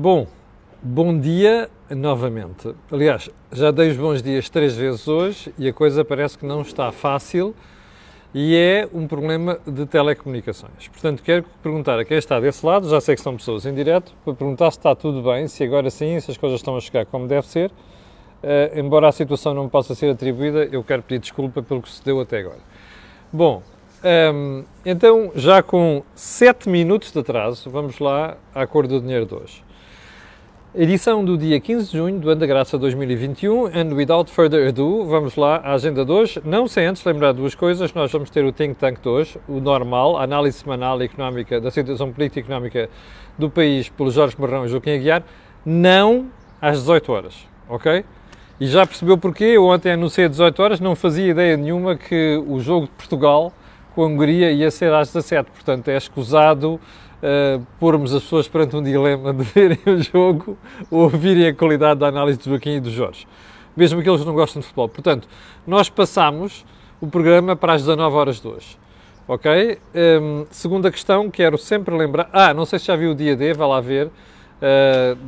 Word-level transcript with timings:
Bom, 0.00 0.28
bom 0.80 1.18
dia 1.18 1.68
novamente. 1.90 2.72
Aliás, 2.88 3.28
já 3.50 3.72
dei 3.72 3.90
os 3.90 3.96
bons 3.96 4.22
dias 4.22 4.48
três 4.48 4.76
vezes 4.76 5.08
hoje 5.08 5.52
e 5.58 5.66
a 5.66 5.72
coisa 5.72 6.04
parece 6.04 6.38
que 6.38 6.46
não 6.46 6.62
está 6.62 6.92
fácil 6.92 7.52
e 8.32 8.54
é 8.54 8.88
um 8.94 9.08
problema 9.08 9.58
de 9.66 9.84
telecomunicações. 9.86 10.86
Portanto, 10.86 11.20
quero 11.20 11.44
perguntar 11.60 11.98
a 11.98 12.04
quem 12.04 12.16
está 12.16 12.38
desse 12.38 12.64
lado, 12.64 12.88
já 12.88 13.00
sei 13.00 13.16
que 13.16 13.20
são 13.20 13.36
pessoas 13.36 13.66
em 13.66 13.74
direto, 13.74 14.14
para 14.24 14.34
perguntar 14.34 14.70
se 14.70 14.78
está 14.78 14.94
tudo 14.94 15.20
bem, 15.20 15.48
se 15.48 15.64
agora 15.64 15.90
sim, 15.90 16.20
se 16.20 16.30
as 16.30 16.36
coisas 16.36 16.60
estão 16.60 16.76
a 16.76 16.80
chegar 16.80 17.04
como 17.04 17.26
deve 17.26 17.48
ser. 17.48 17.68
Uh, 18.40 18.78
embora 18.78 19.08
a 19.08 19.12
situação 19.12 19.52
não 19.52 19.68
possa 19.68 19.96
ser 19.96 20.10
atribuída, 20.10 20.68
eu 20.70 20.84
quero 20.84 21.02
pedir 21.02 21.18
desculpa 21.18 21.60
pelo 21.60 21.82
que 21.82 21.90
se 21.90 22.04
deu 22.04 22.20
até 22.20 22.38
agora. 22.38 22.60
Bom, 23.32 23.64
um, 24.32 24.64
então, 24.86 25.32
já 25.34 25.60
com 25.60 26.04
7 26.14 26.68
minutos 26.68 27.10
de 27.10 27.18
atraso, 27.18 27.68
vamos 27.68 27.98
lá 27.98 28.36
à 28.54 28.64
cor 28.64 28.86
do 28.86 29.00
dinheiro 29.00 29.26
de 29.26 29.34
hoje. 29.34 29.67
Edição 30.74 31.24
do 31.24 31.38
dia 31.38 31.58
15 31.58 31.90
de 31.90 31.96
junho 31.96 32.20
do 32.20 32.28
ano 32.28 32.40
da 32.40 32.46
graça 32.46 32.76
2021 32.76 33.68
and 33.68 33.94
without 33.94 34.30
further 34.30 34.68
ado, 34.68 35.02
vamos 35.06 35.34
lá 35.34 35.56
à 35.64 35.72
agenda 35.72 36.04
de 36.04 36.12
hoje. 36.12 36.42
Não 36.44 36.68
sem 36.68 36.84
antes 36.84 37.02
lembrar 37.06 37.32
duas 37.32 37.54
coisas, 37.54 37.90
nós 37.94 38.12
vamos 38.12 38.28
ter 38.28 38.44
o 38.44 38.52
Think 38.52 38.74
Tank 38.74 39.00
de 39.00 39.08
hoje, 39.08 39.38
o 39.48 39.60
normal, 39.60 40.18
a 40.18 40.24
análise 40.24 40.58
semanal 40.58 41.00
económica 41.00 41.58
da 41.58 41.70
situação 41.70 42.12
política 42.12 42.40
e 42.40 42.42
económica 42.42 42.90
do 43.38 43.48
país 43.48 43.88
pelo 43.88 44.10
Jorge 44.10 44.36
Marrão 44.38 44.66
e 44.66 44.68
Joaquim 44.68 44.90
Aguiar, 44.90 45.22
não 45.64 46.26
às 46.60 46.80
18 46.80 47.12
horas, 47.12 47.48
ok? 47.66 48.04
E 48.60 48.66
já 48.66 48.86
percebeu 48.86 49.16
porquê? 49.16 49.44
Eu 49.44 49.64
ontem 49.64 49.92
anunciei 49.92 50.26
às 50.26 50.32
18 50.32 50.62
horas, 50.62 50.80
não 50.80 50.94
fazia 50.94 51.30
ideia 51.30 51.56
nenhuma 51.56 51.96
que 51.96 52.36
o 52.46 52.60
jogo 52.60 52.84
de 52.84 52.92
Portugal 52.92 53.54
com 53.94 54.02
a 54.04 54.06
Hungria 54.06 54.52
ia 54.52 54.70
ser 54.70 54.92
às 54.92 55.08
17, 55.14 55.50
portanto 55.50 55.88
é 55.88 55.96
escusado 55.96 56.78
uh, 57.22 57.64
pormos 57.78 58.14
as 58.14 58.22
pessoas 58.22 58.48
perante 58.48 58.76
um 58.76 58.82
dilema 58.82 59.32
de 59.32 59.42
verem 59.44 59.78
o 59.86 60.02
jogo 60.02 60.56
ou 60.90 61.02
ouvirem 61.02 61.48
a 61.48 61.54
qualidade 61.54 62.00
da 62.00 62.08
análise 62.08 62.38
do 62.38 62.44
Joaquim 62.44 62.76
e 62.76 62.80
do 62.80 62.90
Jorge, 62.90 63.26
mesmo 63.76 64.02
que 64.02 64.08
eles 64.08 64.24
não 64.24 64.34
gostem 64.34 64.60
de 64.60 64.66
futebol. 64.66 64.88
Portanto, 64.88 65.28
nós 65.66 65.88
passamos 65.88 66.64
o 67.00 67.06
programa 67.06 67.54
para 67.54 67.74
as 67.74 67.82
19 67.82 68.16
horas 68.16 68.40
de 68.40 68.48
hoje. 68.48 68.78
Ok? 69.26 69.50
Um, 69.50 69.68
ehm, 69.94 70.46
segunda 70.50 70.90
questão, 70.90 71.30
quero 71.30 71.58
sempre 71.58 71.94
lembrar. 71.96 72.30
Ah, 72.32 72.54
não 72.54 72.64
sei 72.64 72.78
se 72.78 72.86
já 72.86 72.96
viu 72.96 73.10
o 73.10 73.14
dia 73.14 73.36
D, 73.36 73.52
vá 73.52 73.66
lá 73.66 73.80
ver. 73.80 74.06
Uh, 74.06 75.18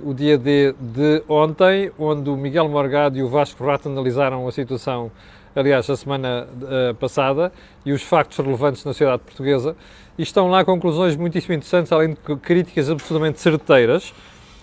o 0.00 0.14
dia 0.14 0.38
D 0.38 0.72
de 0.78 1.24
ontem, 1.28 1.90
onde 1.98 2.30
o 2.30 2.36
Miguel 2.36 2.68
Morgado 2.68 3.18
e 3.18 3.22
o 3.22 3.28
Vasco 3.28 3.64
Rato 3.66 3.88
analisaram 3.88 4.46
a 4.46 4.52
situação 4.52 5.10
aliás, 5.58 5.88
a 5.90 5.96
semana 5.96 6.46
uh, 6.46 6.94
passada, 6.94 7.52
e 7.84 7.92
os 7.92 8.02
factos 8.02 8.38
relevantes 8.38 8.84
na 8.84 8.92
sociedade 8.92 9.22
portuguesa, 9.22 9.76
e 10.18 10.22
estão 10.22 10.48
lá 10.48 10.64
conclusões 10.64 11.16
muitíssimo 11.16 11.54
interessantes, 11.54 11.92
além 11.92 12.10
de 12.10 12.36
críticas 12.42 12.90
absolutamente 12.90 13.40
certeiras, 13.40 14.12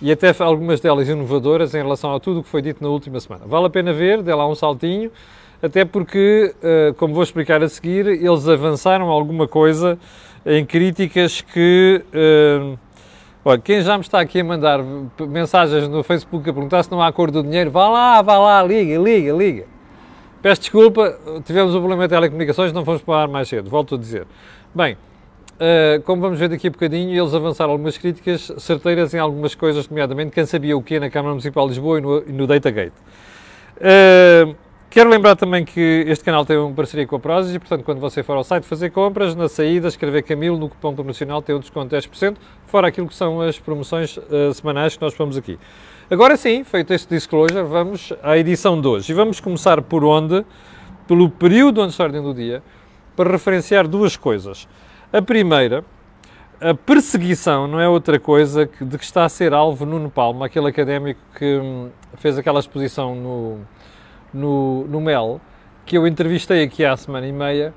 e 0.02 0.12
até 0.12 0.36
algumas 0.40 0.82
delas 0.82 1.08
inovadoras 1.08 1.74
em 1.74 1.78
relação 1.78 2.14
a 2.14 2.20
tudo 2.20 2.42
o 2.42 2.44
que 2.44 2.50
foi 2.50 2.62
dito 2.62 2.84
na 2.84 2.90
última 2.90 3.20
semana. 3.20 3.46
Vale 3.48 3.68
a 3.68 3.70
pena 3.70 3.94
ver, 3.94 4.22
dê 4.22 4.34
lá 4.34 4.46
um 4.48 4.54
saltinho, 4.54 5.10
até 5.64 5.86
porque, 5.86 6.54
uh, 6.58 6.94
como 6.96 7.14
vou 7.14 7.24
explicar 7.24 7.64
a 7.64 7.70
seguir, 7.70 8.06
eles 8.06 8.48
avançaram 8.48 9.10
alguma 9.10 9.48
coisa 9.48 9.98
em 10.46 10.66
críticas 10.66 11.42
que... 11.42 12.04
Uh, 12.14 12.78
Olha, 13.48 13.60
quem 13.60 13.80
já 13.84 13.96
me 13.96 14.02
está 14.02 14.20
aqui 14.20 14.40
a 14.40 14.44
mandar 14.44 14.80
mensagens 15.20 15.88
no 15.88 16.02
Facebook 16.02 16.50
a 16.50 16.52
perguntar 16.52 16.82
se 16.82 16.90
não 16.90 17.00
há 17.00 17.14
cor 17.14 17.30
do 17.30 17.44
dinheiro, 17.44 17.70
vá 17.70 17.88
lá, 17.88 18.20
vá 18.24 18.40
lá, 18.40 18.64
liga, 18.64 18.98
liga, 18.98 19.32
liga. 19.32 19.66
Peço 20.42 20.62
desculpa, 20.62 21.16
tivemos 21.46 21.76
um 21.76 21.78
problema 21.78 22.08
de 22.08 22.10
telecomunicações, 22.10 22.74
não 22.74 22.84
fomos 22.84 23.04
para 23.04 23.22
ar 23.22 23.28
mais 23.28 23.48
cedo, 23.48 23.70
volto 23.70 23.94
a 23.94 23.98
dizer. 24.00 24.26
Bem, 24.74 24.98
uh, 25.56 26.02
como 26.04 26.22
vamos 26.22 26.40
ver 26.40 26.50
daqui 26.50 26.68
a 26.68 26.70
bocadinho, 26.72 27.20
eles 27.20 27.34
avançaram 27.34 27.72
algumas 27.72 27.98
críticas 27.98 28.52
certeiras 28.58 29.14
em 29.14 29.20
algumas 29.20 29.56
coisas, 29.56 29.88
nomeadamente 29.90 30.32
quem 30.32 30.46
sabia 30.46 30.78
o 30.78 30.82
que 30.82 31.00
na 31.00 31.10
Câmara 31.10 31.32
Municipal 31.32 31.66
de 31.66 31.74
Lisboa 31.74 31.98
e 31.98 32.02
no, 32.02 32.24
e 32.28 32.32
no 32.32 32.48
Datagate. 32.48 32.94
Uh, 33.78 34.56
quero 34.90 35.10
lembrar 35.10 35.36
também 35.36 35.66
que 35.66 36.06
este 36.08 36.24
canal 36.24 36.46
tem 36.46 36.58
uma 36.58 36.74
parceria 36.74 37.06
com 37.06 37.16
a 37.16 37.20
Prozis 37.20 37.54
e, 37.54 37.60
portanto, 37.60 37.84
quando 37.84 38.00
você 38.00 38.24
for 38.24 38.38
ao 38.38 38.44
site 38.44 38.64
fazer 38.64 38.92
compras, 38.92 39.36
na 39.36 39.50
saída, 39.50 39.88
escrever 39.88 40.24
Camilo 40.24 40.58
no 40.58 40.70
cupom 40.70 40.94
promocional 40.94 41.42
tem 41.42 41.56
um 41.56 41.60
desconto 41.60 41.96
de 41.96 42.08
10%, 42.08 42.38
fora 42.66 42.88
aquilo 42.88 43.08
que 43.08 43.16
são 43.16 43.42
as 43.42 43.60
promoções 43.60 44.18
uh, 44.18 44.54
semanais 44.54 44.96
que 44.96 45.02
nós 45.02 45.14
pomos 45.14 45.38
aqui. 45.38 45.60
Agora 46.10 46.38
sim, 46.38 46.64
feito 46.64 46.94
este 46.94 47.10
disclosure, 47.10 47.64
vamos 47.64 48.14
à 48.22 48.38
edição 48.38 48.80
de 48.80 48.88
hoje. 48.88 49.12
E 49.12 49.16
vamos 49.16 49.40
começar 49.40 49.82
por 49.82 50.04
onde? 50.04 50.46
Pelo 51.08 51.30
período 51.30 51.82
onde 51.82 51.92
está 51.92 52.04
a 52.04 52.08
ordem 52.08 52.22
do 52.22 52.34
dia, 52.34 52.62
para 53.16 53.32
referenciar 53.32 53.88
duas 53.88 54.16
coisas. 54.16 54.68
A 55.16 55.22
primeira, 55.22 55.82
a 56.60 56.74
perseguição 56.74 57.70
não 57.70 57.80
é 57.80 57.88
outra 57.88 58.20
coisa 58.20 58.68
que, 58.68 58.84
de 58.84 58.98
que 58.98 59.04
está 59.06 59.24
a 59.24 59.30
ser 59.30 59.54
alvo 59.54 59.86
Nuno 59.86 60.10
Palma, 60.10 60.48
aquele 60.48 60.68
académico 60.68 61.22
que 61.38 61.58
hum, 61.58 61.90
fez 62.18 62.38
aquela 62.38 62.60
exposição 62.60 63.16
no, 63.16 63.60
no, 64.34 64.86
no 64.90 65.00
MEL, 65.00 65.40
que 65.86 65.98
eu 65.98 66.06
entrevistei 66.06 66.66
aqui 66.66 66.84
há 66.84 66.98
semana 66.98 67.26
e 67.26 67.32
meia 67.32 67.74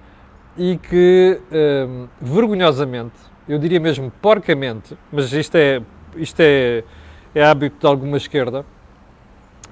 e 0.56 0.78
que, 0.78 1.40
hum, 1.52 2.08
vergonhosamente, 2.20 3.14
eu 3.48 3.56
diria 3.56 3.78
mesmo 3.78 4.12
porcamente, 4.20 4.98
mas 5.12 5.32
isto 5.32 5.54
é, 5.54 5.80
isto 6.16 6.40
é 6.40 6.82
é 7.36 7.44
hábito 7.44 7.76
de 7.78 7.86
alguma 7.86 8.16
esquerda, 8.16 8.66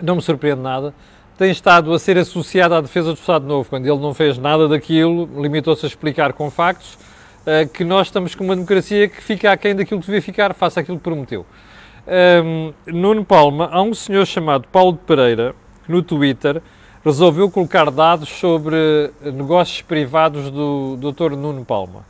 não 0.00 0.15
me 0.15 0.22
surpreende 0.22 0.62
nada, 0.62 0.94
tem 1.37 1.50
estado 1.50 1.93
a 1.93 1.98
ser 1.98 2.16
associado 2.16 2.77
à 2.77 2.81
defesa 2.81 3.12
do 3.12 3.19
Estado 3.19 3.44
Novo, 3.44 3.69
quando 3.69 3.87
ele 3.87 3.98
não 3.98 4.15
fez 4.15 4.38
nada 4.38 4.69
daquilo, 4.69 5.28
limitou-se 5.43 5.84
a 5.84 5.88
explicar 5.88 6.33
com 6.33 6.48
factos 6.48 6.97
uh, 7.46 7.68
que 7.68 7.84
nós 7.84 8.08
estamos 8.08 8.34
com 8.34 8.44
uma 8.44 8.54
democracia 8.54 9.08
que 9.08 9.22
fica 9.22 9.52
aquém 9.52 9.74
daquilo 9.74 10.00
que 10.00 10.06
devia 10.06 10.20
ficar, 10.20 10.52
faça 10.54 10.80
aquilo 10.80 10.98
que 10.98 11.04
prometeu. 11.04 11.46
Um, 12.44 12.72
Nuno 12.86 13.24
Palma, 13.24 13.68
há 13.72 13.82
um 13.82 13.94
senhor 13.94 14.26
chamado 14.26 14.68
Paulo 14.68 14.92
de 14.92 14.98
Pereira, 14.98 15.54
que 15.84 15.90
no 15.90 16.02
Twitter 16.02 16.62
resolveu 17.04 17.50
colocar 17.50 17.90
dados 17.90 18.28
sobre 18.28 18.76
negócios 19.22 19.82
privados 19.82 20.50
do 20.50 20.96
Dr. 20.96 21.36
Nuno 21.36 21.64
Palma. 21.64 22.00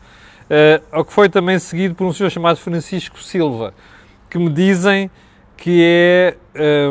Uh, 0.49 0.83
ao 0.93 1.05
que 1.05 1.13
foi 1.13 1.29
também 1.29 1.59
seguido 1.59 1.95
por 1.95 2.07
um 2.07 2.13
senhor 2.13 2.31
chamado 2.31 2.57
Francisco 2.57 3.23
Silva, 3.23 3.75
que 4.31 4.39
me 4.39 4.51
dizem 4.51 5.11
que 5.57 5.83
é, 5.83 6.37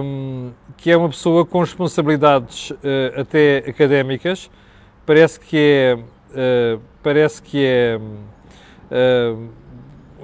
um, 0.03 0.51
que 0.78 0.91
é 0.91 0.97
uma 0.97 1.09
pessoa 1.09 1.45
com 1.45 1.59
responsabilidades 1.59 2.72
uh, 2.72 3.22
até 3.22 3.63
académicas, 3.67 4.50
parece 5.05 5.39
que 5.39 5.57
é, 5.57 5.95
uh, 5.95 6.81
parece 7.03 7.41
que 7.41 7.63
é 7.63 7.97
uh, 7.97 8.34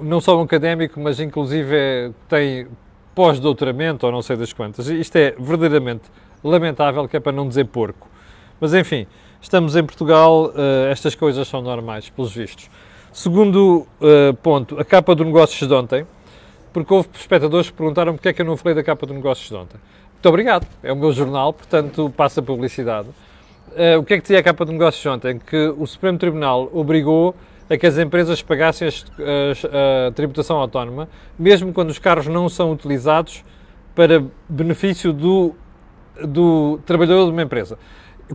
não 0.00 0.20
só 0.20 0.38
um 0.38 0.42
académico, 0.42 1.00
mas 1.00 1.20
inclusive 1.20 1.74
é, 1.74 2.10
tem 2.28 2.66
pós-doutoramento 3.14 4.06
ou 4.06 4.12
não 4.12 4.22
sei 4.22 4.36
das 4.36 4.52
quantas. 4.52 4.88
Isto 4.88 5.16
é 5.16 5.34
verdadeiramente 5.38 6.04
lamentável, 6.42 7.06
que 7.08 7.16
é 7.16 7.20
para 7.20 7.32
não 7.32 7.46
dizer 7.48 7.66
porco. 7.66 8.08
Mas 8.60 8.74
enfim, 8.74 9.06
estamos 9.40 9.76
em 9.76 9.84
Portugal, 9.84 10.52
estas 10.90 11.14
coisas 11.14 11.46
são 11.46 11.60
normais, 11.60 12.08
pelos 12.08 12.34
vistos. 12.34 12.70
Segundo 13.12 13.86
ponto, 14.42 14.80
a 14.80 14.84
capa 14.84 15.14
do 15.14 15.24
negócio 15.24 15.66
de 15.66 15.74
ontem, 15.74 16.06
porque 16.72 16.94
houve 16.94 17.08
espectadores 17.14 17.68
que 17.68 17.76
perguntaram 17.76 18.14
porque 18.14 18.30
é 18.30 18.32
que 18.32 18.40
eu 18.40 18.46
não 18.46 18.56
falei 18.56 18.74
da 18.74 18.82
capa 18.82 19.04
do 19.04 19.12
negócios 19.12 19.48
de 19.48 19.54
ontem. 19.54 19.78
Muito 20.12 20.28
obrigado, 20.28 20.66
é 20.82 20.92
o 20.92 20.96
meu 20.96 21.12
jornal, 21.12 21.52
portanto 21.52 22.12
passa 22.16 22.40
publicidade. 22.40 23.08
Uh, 23.72 23.98
o 23.98 24.04
que 24.04 24.14
é 24.14 24.16
que 24.16 24.22
dizia 24.22 24.38
a 24.38 24.42
capa 24.42 24.64
do 24.64 24.72
negócios 24.72 25.02
de 25.02 25.08
ontem? 25.08 25.38
Que 25.38 25.74
o 25.76 25.86
Supremo 25.86 26.18
Tribunal 26.18 26.70
obrigou 26.72 27.34
a 27.68 27.76
que 27.76 27.86
as 27.86 27.98
empresas 27.98 28.42
pagassem 28.42 28.88
a, 28.88 30.08
a 30.08 30.12
tributação 30.12 30.58
autónoma, 30.58 31.08
mesmo 31.38 31.72
quando 31.72 31.90
os 31.90 31.98
carros 31.98 32.26
não 32.26 32.48
são 32.48 32.72
utilizados 32.72 33.44
para 33.94 34.24
benefício 34.48 35.12
do, 35.12 35.54
do 36.24 36.80
trabalhador 36.86 37.26
de 37.26 37.32
uma 37.32 37.42
empresa. 37.42 37.78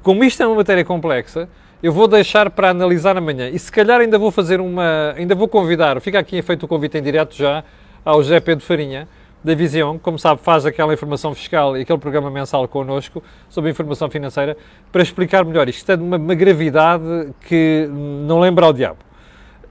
Como 0.03 0.23
isto 0.23 0.41
é 0.43 0.47
uma 0.47 0.55
matéria 0.55 0.85
complexa, 0.85 1.49
eu 1.81 1.91
vou 1.91 2.07
deixar 2.07 2.49
para 2.49 2.69
analisar 2.69 3.17
amanhã 3.17 3.49
e 3.49 3.59
se 3.59 3.71
calhar 3.71 4.01
ainda 4.01 4.17
vou 4.17 4.31
fazer 4.31 4.59
uma, 4.59 5.13
ainda 5.15 5.35
vou 5.35 5.47
convidar, 5.47 5.99
fica 6.01 6.19
aqui 6.19 6.41
feito 6.41 6.63
o 6.63 6.67
convite 6.67 6.97
em 6.97 7.01
direto 7.01 7.35
já, 7.35 7.63
ao 8.03 8.21
José 8.23 8.39
Pedro 8.39 8.65
Farinha, 8.65 9.07
da 9.43 9.53
Visão, 9.53 9.99
como 9.99 10.17
sabe, 10.17 10.41
faz 10.41 10.65
aquela 10.65 10.93
informação 10.93 11.33
fiscal 11.33 11.77
e 11.77 11.81
aquele 11.81 11.99
programa 11.99 12.29
mensal 12.29 12.67
connosco 12.67 13.23
sobre 13.47 13.69
informação 13.69 14.09
financeira 14.09 14.57
para 14.91 15.01
explicar 15.01 15.45
melhor. 15.45 15.69
Isto 15.69 15.91
é 15.91 15.95
de 15.95 16.03
uma, 16.03 16.17
uma 16.17 16.35
gravidade 16.35 17.33
que 17.47 17.87
não 17.91 18.39
lembra 18.39 18.65
ao 18.65 18.73
diabo. 18.73 19.06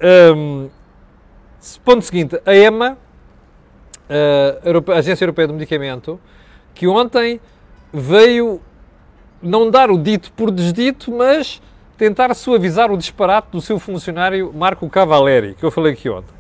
Um, 0.03 0.69
ponto 1.85 2.05
seguinte, 2.05 2.41
a 2.45 2.55
EMA, 2.55 2.99
a 4.09 4.99
Agência 4.99 5.25
Europeia 5.25 5.49
do 5.49 5.55
Medicamento, 5.55 6.21
que 6.75 6.87
ontem 6.87 7.41
veio 7.93 8.61
não 9.43 9.71
dar 9.71 9.91
o 9.91 9.99
dito 9.99 10.33
por 10.33 10.51
desdito, 10.51 11.11
mas 11.11 11.61
tentar 11.97 12.35
suavizar 12.35 12.91
o 12.93 12.97
disparate 12.97 13.49
do 13.51 13.61
seu 13.61 13.79
funcionário 13.79 14.53
Marco 14.55 14.89
Cavaleri, 14.89 15.55
que 15.55 15.65
eu 15.65 15.71
falei 15.71 15.93
aqui 15.93 16.09
ontem. 16.09 16.35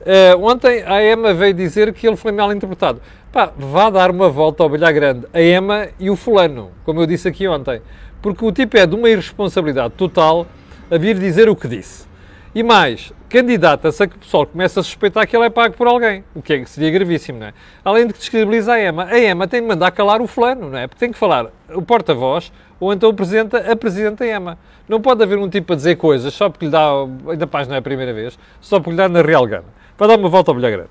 Uh, 0.00 0.44
ontem 0.44 0.82
a 0.86 1.02
EMA 1.02 1.32
veio 1.32 1.54
dizer 1.54 1.92
que 1.92 2.06
ele 2.06 2.16
foi 2.16 2.30
mal 2.30 2.52
interpretado. 2.52 3.00
Pá, 3.32 3.50
vá 3.56 3.90
dar 3.90 4.10
uma 4.10 4.28
volta 4.28 4.62
ao 4.62 4.68
bilhar 4.68 4.92
grande, 4.92 5.26
a 5.32 5.40
EMA 5.40 5.88
e 5.98 6.10
o 6.10 6.16
fulano, 6.16 6.70
como 6.84 7.00
eu 7.00 7.06
disse 7.06 7.26
aqui 7.26 7.48
ontem. 7.48 7.80
Porque 8.20 8.44
o 8.44 8.52
tipo 8.52 8.76
é 8.76 8.86
de 8.86 8.94
uma 8.94 9.08
irresponsabilidade 9.08 9.94
total 9.94 10.46
a 10.90 10.98
vir 10.98 11.18
dizer 11.18 11.48
o 11.48 11.56
que 11.56 11.66
disse. 11.66 12.06
E 12.54 12.62
mais, 12.62 13.12
candidata-se 13.28 14.00
a 14.00 14.06
que 14.06 14.14
o 14.14 14.18
pessoal 14.20 14.46
comece 14.46 14.78
a 14.78 14.82
suspeitar 14.82 15.26
que 15.26 15.36
ele 15.36 15.46
é 15.46 15.50
pago 15.50 15.74
por 15.74 15.88
alguém, 15.88 16.24
o 16.36 16.40
que, 16.40 16.52
é, 16.52 16.64
seria 16.66 16.88
gravíssimo, 16.88 17.40
não 17.40 17.48
é? 17.48 17.54
Além 17.84 18.06
de 18.06 18.12
que 18.12 18.20
descredibiliza 18.20 18.74
a 18.74 18.80
EMA. 18.80 19.06
A 19.06 19.18
EMA 19.18 19.48
tem 19.48 19.60
de 19.60 19.66
mandar 19.66 19.90
calar 19.90 20.22
o 20.22 20.26
fulano, 20.28 20.70
não 20.70 20.78
é? 20.78 20.86
Porque 20.86 21.00
tem 21.00 21.10
que 21.10 21.18
falar 21.18 21.50
o 21.74 21.82
porta-voz 21.82 22.52
ou 22.78 22.92
então 22.92 23.10
o 23.10 23.14
presidente, 23.14 23.56
a 23.56 23.74
presidente 23.74 24.18
da 24.18 24.26
EMA. 24.26 24.56
Não 24.88 25.00
pode 25.00 25.20
haver 25.20 25.36
um 25.36 25.48
tipo 25.48 25.72
a 25.72 25.76
dizer 25.76 25.96
coisas 25.96 26.32
só 26.32 26.48
porque 26.48 26.66
lhe 26.66 26.70
dá, 26.70 26.90
ainda 27.28 27.44
paz 27.44 27.66
não 27.66 27.74
é 27.74 27.78
a 27.78 27.82
primeira 27.82 28.12
vez, 28.12 28.38
só 28.60 28.78
porque 28.78 28.90
lhe 28.92 28.96
dá 28.96 29.08
na 29.08 29.22
real 29.22 29.44
gana. 29.46 29.64
Para 29.96 30.08
dar 30.08 30.16
uma 30.16 30.28
volta 30.28 30.52
ao 30.52 30.54
bilhar 30.54 30.70
grande. 30.70 30.90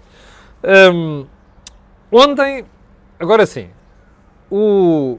Um, 0.94 1.26
ontem, 2.12 2.66
agora 3.18 3.46
sim, 3.46 3.70
o 4.52 5.18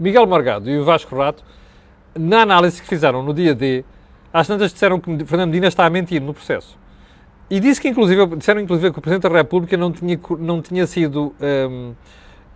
Miguel 0.00 0.26
Morgado 0.26 0.68
e 0.68 0.78
o 0.78 0.84
Vasco 0.84 1.14
Rato, 1.14 1.44
na 2.18 2.42
análise 2.42 2.82
que 2.82 2.88
fizeram 2.88 3.22
no 3.22 3.32
dia 3.32 3.54
D, 3.54 3.84
às 4.34 4.48
tantas 4.48 4.72
disseram 4.72 4.98
que 4.98 5.24
Fernando 5.24 5.50
Medina 5.50 5.68
está 5.68 5.86
a 5.86 5.90
mentir 5.90 6.20
no 6.20 6.34
processo. 6.34 6.76
E 7.48 7.60
disse 7.60 7.80
que, 7.80 7.86
inclusive, 7.86 8.26
disseram 8.34 8.60
inclusive 8.60 8.92
que 8.92 8.98
o 8.98 9.00
Presidente 9.00 9.30
da 9.30 9.38
República 9.38 9.76
não 9.76 9.92
tinha, 9.92 10.18
não 10.40 10.60
tinha 10.60 10.88
sido 10.88 11.32
um, 11.70 11.94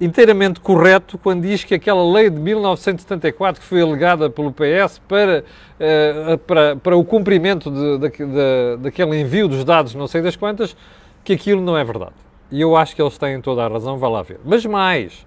inteiramente 0.00 0.58
correto 0.58 1.16
quando 1.16 1.42
diz 1.42 1.62
que 1.62 1.74
aquela 1.74 2.04
lei 2.12 2.30
de 2.30 2.40
1974 2.40 3.62
que 3.62 3.68
foi 3.68 3.80
alegada 3.80 4.28
pelo 4.28 4.52
PS 4.52 4.98
para, 5.06 5.44
uh, 5.78 6.38
para, 6.38 6.74
para 6.74 6.96
o 6.96 7.04
cumprimento 7.04 7.70
de, 7.70 7.98
de, 7.98 8.26
de, 8.26 8.76
daquele 8.80 9.20
envio 9.20 9.46
dos 9.46 9.64
dados, 9.64 9.94
não 9.94 10.08
sei 10.08 10.20
das 10.20 10.34
quantas, 10.34 10.76
que 11.22 11.32
aquilo 11.32 11.60
não 11.60 11.78
é 11.78 11.84
verdade. 11.84 12.14
E 12.50 12.60
eu 12.60 12.76
acho 12.76 12.96
que 12.96 13.00
eles 13.00 13.16
têm 13.16 13.40
toda 13.40 13.64
a 13.64 13.68
razão, 13.68 13.98
vá 13.98 14.08
lá 14.08 14.22
ver. 14.22 14.40
Mas 14.44 14.66
mais, 14.66 15.24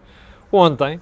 ontem 0.52 1.00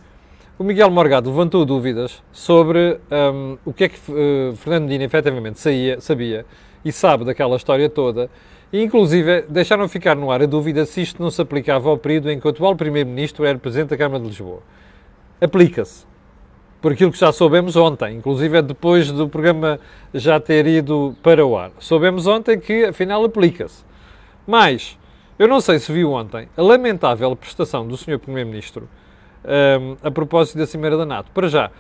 o 0.60 0.64
Miguel 0.66 0.92
Morgado 0.92 1.30
levantou 1.30 1.64
dúvidas 1.64 2.22
sobre 2.34 3.00
um, 3.10 3.58
o 3.64 3.72
que 3.72 3.86
é 3.86 3.90
que 3.90 3.98
uh, 4.12 4.54
Fernando 4.58 4.84
Medina 4.84 5.06
efetivamente 5.06 5.58
saía, 5.58 6.02
sabia 6.02 6.46
e 6.84 6.92
sabe 6.92 7.24
daquela 7.24 7.56
história 7.56 7.90
toda, 7.90 8.30
e 8.72 8.84
inclusive 8.84 9.46
deixaram 9.48 9.88
ficar 9.88 10.18
no 10.18 10.30
ar 10.30 10.42
a 10.42 10.46
dúvida 10.46 10.86
se 10.86 11.02
isto 11.02 11.24
não 11.24 11.32
se 11.32 11.42
aplicava 11.42 11.90
ao 11.90 11.98
período 11.98 12.30
em 12.30 12.42
que 12.42 12.46
o 12.46 12.50
atual 12.50 12.76
Primeiro-Ministro 12.76 13.46
era 13.46 13.58
Presidente 13.58 13.92
da 13.92 13.98
Câmara 13.98 14.22
de 14.22 14.28
Lisboa. 14.28 14.60
Aplica-se. 15.40 16.06
Por 16.82 16.92
aquilo 16.92 17.12
que 17.14 17.20
já 17.20 17.32
soubemos 17.32 17.78
ontem, 17.78 18.18
inclusive 18.18 18.58
é 18.58 18.62
depois 18.62 19.10
do 19.12 19.30
programa 19.30 19.80
já 20.14 20.42
ter 20.42 20.68
ido 20.68 21.16
para 21.24 21.46
o 21.46 21.58
ar. 21.58 21.72
Soubemos 21.80 22.28
ontem 22.28 22.60
que, 22.60 22.84
afinal, 22.84 23.24
aplica-se. 23.24 23.86
Mas, 24.46 24.98
eu 25.38 25.48
não 25.48 25.62
sei 25.62 25.80
se 25.80 25.90
viu 25.92 26.12
ontem 26.12 26.50
a 26.58 26.62
lamentável 26.62 27.34
prestação 27.34 27.88
do 27.88 27.96
Sr. 27.96 28.20
Primeiro-Ministro 28.20 28.90
um, 29.46 29.98
a 30.02 30.12
propósito 30.12 30.58
da 30.58 30.66
Cimeira 30.66 30.98
da 30.98 31.06
NATO. 31.06 31.32
Para 31.32 31.48
já, 31.48 31.72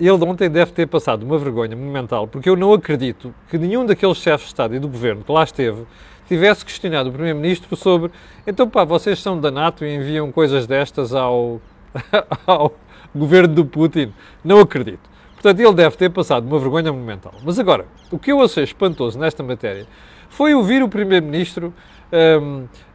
ele 0.00 0.24
ontem 0.24 0.48
deve 0.48 0.72
ter 0.72 0.86
passado 0.86 1.24
uma 1.24 1.38
vergonha 1.38 1.76
monumental, 1.76 2.26
porque 2.28 2.48
eu 2.48 2.56
não 2.56 2.72
acredito 2.72 3.34
que 3.50 3.58
nenhum 3.58 3.84
daqueles 3.84 4.18
chefes 4.18 4.42
de 4.42 4.46
Estado 4.48 4.74
e 4.74 4.78
do 4.78 4.88
Governo 4.88 5.24
que 5.24 5.32
lá 5.32 5.42
esteve 5.42 5.84
tivesse 6.28 6.64
questionado 6.64 7.08
o 7.08 7.12
Primeiro-Ministro 7.12 7.74
sobre 7.74 8.12
então 8.46 8.68
pá, 8.68 8.84
vocês 8.84 9.20
são 9.20 9.40
da 9.40 9.50
NATO 9.50 9.84
e 9.84 9.94
enviam 9.94 10.30
coisas 10.30 10.66
destas 10.66 11.14
ao, 11.14 11.60
ao 12.46 12.74
governo 13.14 13.54
do 13.54 13.64
Putin. 13.64 14.12
Não 14.44 14.60
acredito. 14.60 15.08
Portanto, 15.32 15.60
ele 15.60 15.74
deve 15.74 15.96
ter 15.96 16.10
passado 16.10 16.46
uma 16.46 16.58
vergonha 16.58 16.92
monumental. 16.92 17.32
Mas 17.44 17.58
agora, 17.58 17.86
o 18.10 18.18
que 18.18 18.32
eu 18.32 18.42
achei 18.42 18.64
espantoso 18.64 19.18
nesta 19.18 19.42
matéria 19.42 19.86
foi 20.28 20.54
ouvir 20.54 20.82
o 20.82 20.88
Primeiro-Ministro 20.88 21.72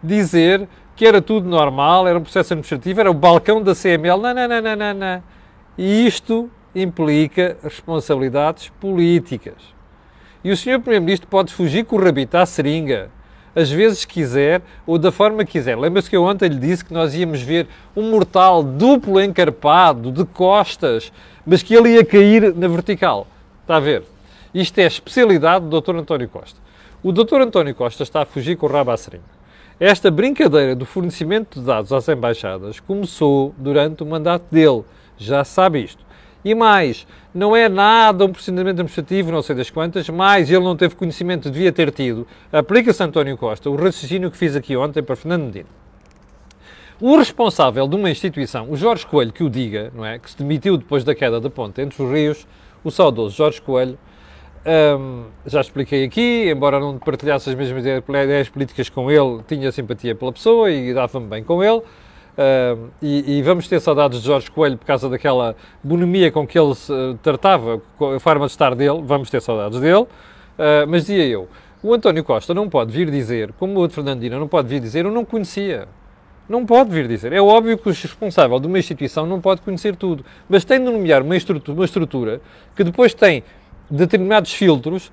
dizer 0.02 0.68
que 0.96 1.06
era 1.06 1.22
tudo 1.22 1.48
normal, 1.48 2.08
era 2.08 2.18
um 2.18 2.22
processo 2.22 2.54
administrativo, 2.54 3.00
era 3.00 3.10
o 3.10 3.14
balcão 3.14 3.62
da 3.62 3.74
CML. 3.74 4.22
Não, 4.22 4.34
não, 4.34 4.48
não, 4.48 4.62
não, 4.62 4.76
não, 4.76 4.94
não. 4.94 5.24
E 5.78 6.06
isto 6.06 6.50
implica 6.76 7.58
responsabilidades 7.64 8.70
políticas. 8.80 9.74
E 10.44 10.52
o 10.52 10.58
Sr. 10.58 10.80
Primeiro-Ministro 10.80 11.28
pode 11.28 11.54
fugir 11.54 11.86
com 11.86 11.96
o 11.96 12.04
rabito 12.04 12.36
à 12.38 12.46
seringa, 12.46 13.10
às 13.56 13.72
vezes 13.72 14.04
quiser 14.04 14.62
ou 14.86 14.98
da 14.98 15.12
forma 15.12 15.46
que 15.46 15.54
quiser. 15.54 15.78
Lembra-se 15.78 16.10
que 16.10 16.16
eu 16.16 16.24
ontem 16.24 16.50
lhe 16.50 16.60
disse 16.60 16.84
que 16.84 16.94
nós 16.94 17.16
íamos 17.16 17.42
ver 17.42 17.68
um 17.96 18.10
mortal 18.12 18.62
duplo 18.64 19.22
encarpado, 19.22 20.12
de 20.12 20.26
costas, 20.26 21.12
mas 21.46 21.64
que 21.64 21.74
ele 21.74 21.92
ia 21.92 22.04
cair 22.04 22.54
na 22.54 22.68
vertical. 22.68 23.28
Está 23.62 23.78
a 23.78 23.80
ver? 23.80 24.04
Isto 24.54 24.80
é 24.80 24.84
a 24.84 24.88
especialidade 24.88 25.66
do 25.66 25.82
Dr. 25.82 25.96
António 25.96 26.28
Costa. 26.30 26.60
O 27.02 27.12
Dr. 27.12 27.42
António 27.42 27.74
Costa 27.74 28.04
está 28.04 28.22
a 28.22 28.26
fugir 28.26 28.56
com 28.58 28.66
o 28.66 28.70
rabo 28.70 28.92
à 28.92 28.98
seringa. 28.98 29.43
Esta 29.80 30.12
brincadeira 30.12 30.76
do 30.76 30.86
fornecimento 30.86 31.60
de 31.60 31.66
dados 31.66 31.92
às 31.92 32.08
embaixadas 32.08 32.80
começou 32.80 33.56
durante 33.58 34.04
o 34.04 34.06
mandato 34.06 34.46
dele, 34.52 34.84
já 35.18 35.44
sabe 35.44 35.84
isto. 35.84 36.04
E 36.46 36.54
mais, 36.54 37.08
não 37.34 37.56
é 37.56 37.68
nada 37.68 38.26
um 38.26 38.32
procedimento 38.32 38.70
administrativo, 38.70 39.32
não 39.32 39.42
sei 39.42 39.56
das 39.56 39.72
quantas, 39.72 40.08
mas 40.10 40.52
ele 40.52 40.64
não 40.64 40.76
teve 40.76 40.94
conhecimento, 40.94 41.50
devia 41.50 41.72
ter 41.72 41.90
tido. 41.90 42.28
Aplica-se 42.52 43.02
António 43.02 43.36
Costa 43.36 43.70
o 43.70 43.76
raciocínio 43.76 44.30
que 44.30 44.38
fiz 44.38 44.56
aqui 44.56 44.76
ontem 44.78 45.02
para 45.02 45.16
Fernando 45.16 45.46
Medina. 45.46 45.70
O 47.02 47.18
responsável 47.18 47.88
de 47.88 47.96
uma 47.96 48.12
instituição, 48.12 48.70
o 48.70 48.78
Jorge 48.78 49.08
Coelho, 49.08 49.34
que 49.34 49.44
o 49.44 49.50
diga, 49.50 49.92
não 49.96 50.06
é? 50.06 50.20
que 50.20 50.30
se 50.30 50.38
demitiu 50.38 50.78
depois 50.78 51.04
da 51.04 51.16
queda 51.16 51.42
da 51.42 51.50
ponte 51.50 51.82
entre 51.82 52.02
os 52.02 52.12
rios, 52.12 52.48
o 52.84 52.92
saudoso 52.92 53.36
Jorge 53.36 53.62
Coelho, 53.62 53.98
um, 54.66 55.26
já 55.46 55.60
expliquei 55.60 56.06
aqui, 56.06 56.50
embora 56.50 56.80
não 56.80 56.98
partilhasse 56.98 57.50
as 57.50 57.56
mesmas 57.56 57.86
ideias 57.86 58.50
políticas 58.50 58.90
com 58.90 59.12
ele, 59.12 59.44
tinha 59.48 59.72
simpatia 59.72 60.16
pela 60.16 60.32
pessoa 60.32 60.72
e 60.72 60.94
dava-me 60.94 61.28
bem 61.28 61.44
com 61.44 61.64
ele. 61.64 61.82
Uh, 62.34 62.90
e, 63.02 63.38
e, 63.38 63.42
vamos 63.44 63.68
ter 63.68 63.80
saudades 63.80 64.22
de 64.22 64.26
Jorge 64.26 64.50
Coelho 64.50 64.76
por 64.76 64.86
causa 64.86 65.08
daquela 65.08 65.56
bonomia 65.84 66.32
com 66.32 66.48
que 66.48 66.58
ele 66.58 66.74
se 66.74 66.92
tratava, 67.22 67.80
a 68.16 68.20
forma 68.20 68.48
de 68.48 68.52
estar 68.52 68.74
dele, 68.74 69.04
vamos 69.04 69.30
ter 69.30 69.42
saudades 69.42 69.80
dele. 69.80 70.04
Uh, 70.04 70.88
mas 70.88 71.02
dizia 71.02 71.28
eu, 71.28 71.48
o 71.84 71.94
António 71.94 72.24
Costa 72.24 72.54
não 72.54 72.70
pode 72.70 72.92
vir 72.92 73.12
dizer, 73.12 73.54
como 73.60 73.78
o 73.78 73.82
outro 73.82 73.96
Fernandino 73.96 74.40
não 74.40 74.48
pode 74.48 74.68
vir 74.68 74.80
dizer, 74.80 75.06
eu 75.06 75.12
não 75.12 75.26
conhecia. 75.26 75.88
Não 76.48 76.66
pode 76.66 76.90
vir 76.90 77.08
dizer. 77.08 77.32
É 77.32 77.42
óbvio 77.42 77.78
que 77.78 77.88
o 77.88 77.92
responsável 77.92 78.60
de 78.60 78.68
uma 78.68 78.80
instituição 78.80 79.26
não 79.26 79.40
pode 79.40 79.62
conhecer 79.62 79.96
tudo, 79.96 80.26
mas 80.50 80.66
tem 80.66 80.80
de 80.80 80.86
nomear 80.86 81.22
uma 81.22 81.38
estrutura, 81.38 81.78
uma 81.78 81.86
estrutura 81.86 82.42
que 82.76 82.84
depois 82.84 83.14
tem 83.14 83.44
determinados 83.96 84.52
filtros 84.54 85.12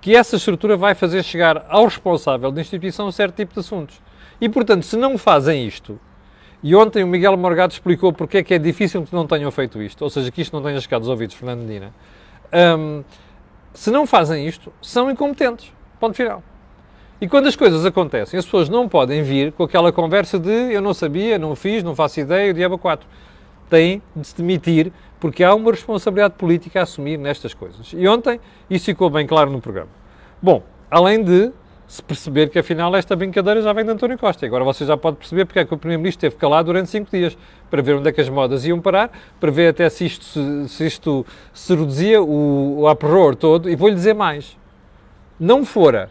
que 0.00 0.14
essa 0.14 0.36
estrutura 0.36 0.76
vai 0.76 0.94
fazer 0.94 1.22
chegar 1.22 1.64
ao 1.68 1.84
responsável 1.84 2.50
da 2.50 2.60
instituição 2.60 3.06
um 3.08 3.12
certo 3.12 3.36
tipo 3.36 3.54
de 3.54 3.60
assuntos. 3.60 4.00
E, 4.40 4.48
portanto, 4.48 4.84
se 4.84 4.96
não 4.96 5.18
fazem 5.18 5.66
isto, 5.66 5.98
e 6.62 6.74
ontem 6.74 7.02
o 7.02 7.06
Miguel 7.06 7.36
Morgado 7.36 7.72
explicou 7.72 8.12
porque 8.12 8.38
é 8.38 8.42
que 8.42 8.54
é 8.54 8.58
difícil 8.58 9.02
que 9.04 9.14
não 9.14 9.26
tenham 9.26 9.50
feito 9.50 9.82
isto, 9.82 10.02
ou 10.02 10.10
seja, 10.10 10.30
que 10.30 10.40
isto 10.40 10.52
não 10.54 10.62
tenha 10.62 10.80
chegado 10.80 11.02
aos 11.02 11.08
ouvidos 11.08 11.34
Fernando 11.34 11.60
Medina, 11.60 11.92
um, 12.78 13.02
se 13.74 13.90
não 13.90 14.06
fazem 14.06 14.46
isto, 14.46 14.72
são 14.80 15.10
incompetentes. 15.10 15.72
Ponto 15.98 16.14
final. 16.14 16.42
E 17.20 17.28
quando 17.28 17.46
as 17.46 17.56
coisas 17.56 17.84
acontecem, 17.84 18.38
as 18.38 18.44
pessoas 18.44 18.68
não 18.68 18.88
podem 18.88 19.22
vir 19.22 19.52
com 19.52 19.62
aquela 19.62 19.92
conversa 19.92 20.38
de 20.38 20.72
eu 20.72 20.80
não 20.80 20.92
sabia, 20.92 21.38
não 21.38 21.54
fiz, 21.54 21.82
não 21.82 21.94
faço 21.94 22.20
ideia, 22.20 22.50
o 22.50 22.54
diabo 22.54 22.76
4. 22.78 23.06
Têm 23.72 24.02
de 24.14 24.26
se 24.26 24.36
demitir 24.36 24.92
porque 25.18 25.42
há 25.42 25.54
uma 25.54 25.70
responsabilidade 25.70 26.34
política 26.34 26.80
a 26.80 26.82
assumir 26.82 27.16
nestas 27.16 27.54
coisas. 27.54 27.90
E 27.96 28.06
ontem 28.06 28.38
isso 28.68 28.84
ficou 28.84 29.08
bem 29.08 29.26
claro 29.26 29.50
no 29.50 29.62
programa. 29.62 29.88
Bom, 30.42 30.62
além 30.90 31.24
de 31.24 31.50
se 31.86 32.02
perceber 32.02 32.50
que 32.50 32.58
afinal 32.58 32.94
esta 32.94 33.16
brincadeira 33.16 33.62
já 33.62 33.72
vem 33.72 33.82
de 33.82 33.90
António 33.90 34.18
Costa. 34.18 34.44
Agora 34.44 34.62
você 34.62 34.84
já 34.84 34.94
pode 34.94 35.16
perceber 35.16 35.46
porque 35.46 35.58
é 35.58 35.64
que 35.64 35.72
o 35.72 35.78
Primeiro-Ministro 35.78 36.26
esteve 36.26 36.38
calado 36.38 36.66
durante 36.66 36.90
cinco 36.90 37.10
dias, 37.10 37.36
para 37.70 37.80
ver 37.80 37.96
onde 37.96 38.10
é 38.10 38.12
que 38.12 38.20
as 38.20 38.28
modas 38.28 38.66
iam 38.66 38.78
parar, 38.78 39.10
para 39.40 39.50
ver 39.50 39.68
até 39.68 39.88
se 39.88 40.04
isto 40.04 40.22
se, 40.22 40.68
se 40.68 40.86
isto 40.86 41.24
se 41.54 41.74
reduzia, 41.74 42.22
o, 42.22 42.80
o 42.80 42.90
uproar 42.90 43.34
todo, 43.34 43.70
e 43.70 43.74
vou-lhe 43.74 43.94
dizer 43.94 44.14
mais. 44.14 44.56
Não 45.40 45.64
fora 45.64 46.10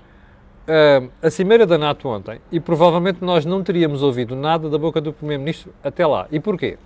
uh, 0.67 1.09
a 1.21 1.29
cimeira 1.29 1.67
da 1.67 1.77
NATO 1.77 2.07
ontem, 2.07 2.39
e 2.51 2.59
provavelmente 2.59 3.19
nós 3.21 3.45
não 3.45 3.63
teríamos 3.63 4.01
ouvido 4.01 4.35
nada 4.35 4.67
da 4.67 4.79
boca 4.79 4.99
do 4.99 5.13
Primeiro-Ministro 5.13 5.71
até 5.83 6.07
lá. 6.07 6.27
E 6.31 6.39
porquê? 6.39 6.77